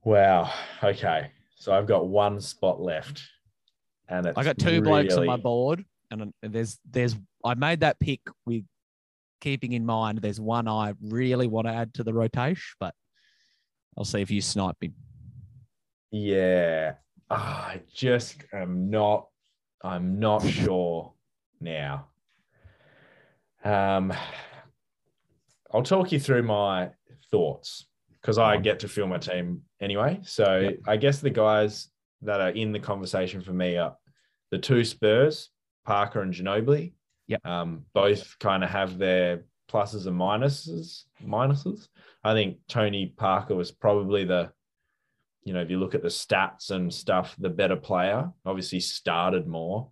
[0.03, 0.51] Wow.
[0.83, 1.31] Okay.
[1.55, 3.23] So I've got one spot left.
[4.07, 7.15] And it's I got two blokes on my board, and there's there's
[7.45, 8.63] I made that pick with
[9.39, 12.93] keeping in mind there's one I really want to add to the rotation, but
[13.97, 14.95] I'll see if you snipe him.
[16.11, 16.95] Yeah.
[17.29, 19.27] Ah, I just am not
[19.83, 21.13] I'm not sure
[21.61, 22.07] now.
[23.63, 24.11] Um
[25.71, 26.89] I'll talk you through my
[27.29, 27.85] thoughts
[28.19, 30.19] because I get to fill my team anyway.
[30.23, 30.79] So Yep.
[30.87, 31.89] I guess the guys
[32.21, 33.95] that are in the conversation for me are
[34.51, 35.49] the two Spurs,
[35.85, 36.93] Parker and Ginobili.
[37.27, 37.45] Yep.
[37.45, 41.03] Um, both kind of have their pluses and minuses.
[41.23, 41.87] Minuses.
[42.23, 44.51] I think Tony Parker was probably the,
[45.43, 48.29] you know, if you look at the stats and stuff, the better player.
[48.45, 49.89] Obviously, started more,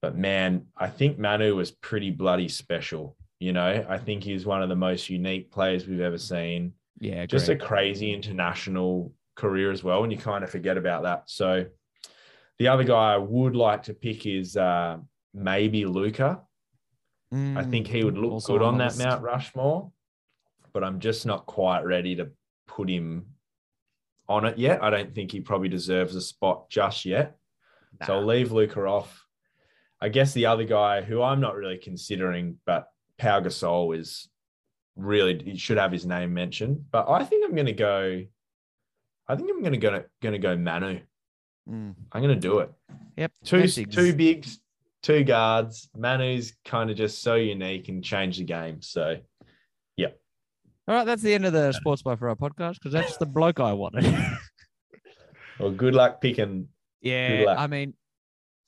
[0.00, 3.16] but man, I think Manu was pretty bloody special.
[3.40, 7.26] You know, I think he's one of the most unique players we've ever seen Yeah,
[7.26, 11.24] just a crazy international career as well, and you kind of forget about that.
[11.26, 11.66] So
[12.58, 14.98] the other guy I would like to pick is uh,
[15.32, 16.42] maybe Luka.
[17.32, 18.96] I think he would Mm, look good on that.
[18.96, 19.90] Mount Rushmore,
[20.72, 22.30] but I'm just not quite ready to
[22.68, 23.26] put him
[24.28, 24.82] on it yet.
[24.82, 27.36] I don't think he probably deserves a spot just yet.
[28.06, 29.26] So I'll leave Luka off.
[30.00, 32.88] I guess the other guy who I'm not really considering, but
[33.18, 34.28] Pau Gasol is
[34.96, 36.84] really he should have his name mentioned.
[36.90, 38.24] But I think I'm going to go.
[39.26, 41.00] I think I'm going to go going to go Manu.
[41.68, 41.94] Mm.
[42.12, 42.70] I'm going to do it.
[43.16, 43.32] Yep.
[43.44, 43.92] Two Messigs.
[43.92, 44.58] two bigs,
[45.02, 45.88] two guards.
[45.96, 48.82] Manu's kind of just so unique and changed the game.
[48.82, 49.16] So
[49.96, 50.08] yeah.
[50.86, 53.60] All right, that's the end of the Sports by our podcast because that's the bloke
[53.60, 54.04] I wanted.
[55.58, 56.68] well, good luck picking.
[57.00, 57.58] yeah, luck.
[57.58, 57.94] I mean,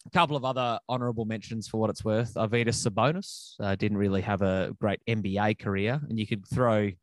[0.07, 2.35] a couple of other honourable mentions for what it's worth.
[2.35, 6.97] Arvydas Sabonis uh, didn't really have a great NBA career, and you could throw a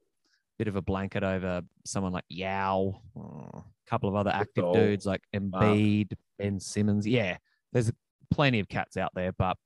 [0.57, 4.73] bit of a blanket over someone like Yao, uh, a couple of other active Gasol,
[4.73, 7.05] dudes like Embiid, Ben Simmons.
[7.07, 7.37] Yeah,
[7.73, 7.91] there's
[8.31, 9.57] plenty of cats out there, but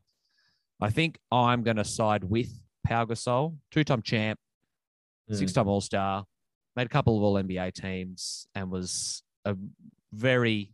[0.82, 2.50] I think I'm going to side with
[2.86, 4.40] Pau Gasol, two-time champ,
[5.30, 5.36] Mm.
[5.36, 6.26] six-time All-Star,
[6.78, 9.58] made a couple of All NBA teams, and was a
[10.14, 10.72] very.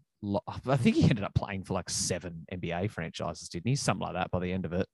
[0.68, 3.76] I think he ended up playing for like seven NBA franchises, didn't he?
[3.76, 4.88] Something like that by the end of it.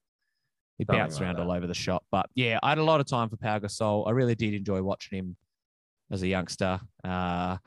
[0.77, 1.41] He Something bounced like around that.
[1.43, 4.07] all over the shop, but yeah, I had a lot of time for Pau Gasol.
[4.07, 5.37] I really did enjoy watching him
[6.09, 7.57] as a youngster, uh,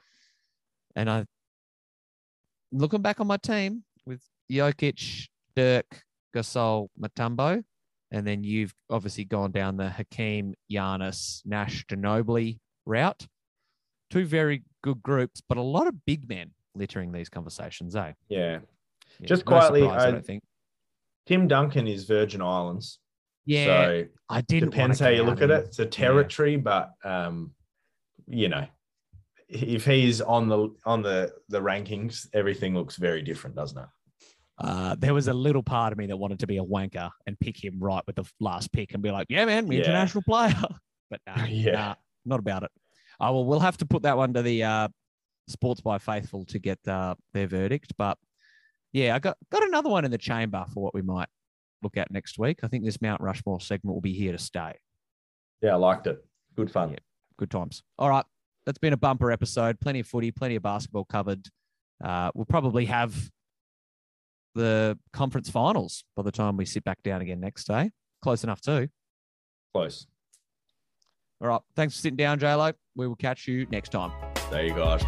[0.97, 1.25] and I
[2.73, 6.03] looking back on my team with Jokic, Dirk,
[6.35, 7.63] Gasol, Mutombo,
[8.11, 13.27] and then you've obviously gone down the Hakeem, Giannis, Nash, Ginobili route.
[14.11, 18.13] Two very good groups, but a lot of big men littering these conversations, eh?
[18.29, 18.59] Yeah.
[19.19, 20.43] Yeah, Just no quietly, surprise, I, I- don't think.
[21.27, 22.99] Tim Duncan is Virgin Islands.
[23.45, 24.71] Yeah, So I didn't.
[24.71, 25.67] depends how you look at it.
[25.67, 27.53] It's a territory, but um,
[28.27, 28.67] you know,
[29.49, 33.87] if he's on the on the the rankings, everything looks very different, doesn't it?
[34.59, 37.39] Uh, there was a little part of me that wanted to be a wanker and
[37.41, 39.79] pick him right with the last pick and be like, yeah, man, Yeah.
[39.81, 40.55] international player.
[41.11, 41.73] but nah, Yeah.
[41.73, 41.95] nah,
[42.25, 42.71] not about it.
[43.21, 44.89] Oh, well, we'll have to put that one to the uh,
[45.49, 47.93] Sports by Faithful to get uh, their verdict.
[47.97, 48.19] But
[48.93, 51.29] yeah, I got, got another one in the chamber for what we might
[51.83, 52.61] look at next week.
[52.63, 54.75] I think this Mount Rushmore segment will be here to stay.
[55.61, 56.25] Yeah, I liked it.
[56.57, 56.91] Good fun.
[56.91, 56.99] Yeah.
[57.39, 57.83] Good times.
[57.99, 58.25] All right.
[58.67, 59.81] That's been a bumper episode.
[59.81, 61.49] Plenty of footy, plenty of basketball covered.
[62.03, 63.15] Uh, we'll probably have
[64.55, 67.91] the conference finals by the time we sit back down again next day.
[68.23, 68.89] Close enough, too.
[69.75, 70.07] Close.
[71.41, 71.61] All right.
[71.75, 72.75] Thanks for sitting down, JLo.
[72.95, 74.13] We will catch you next time.
[74.51, 75.03] There you guys.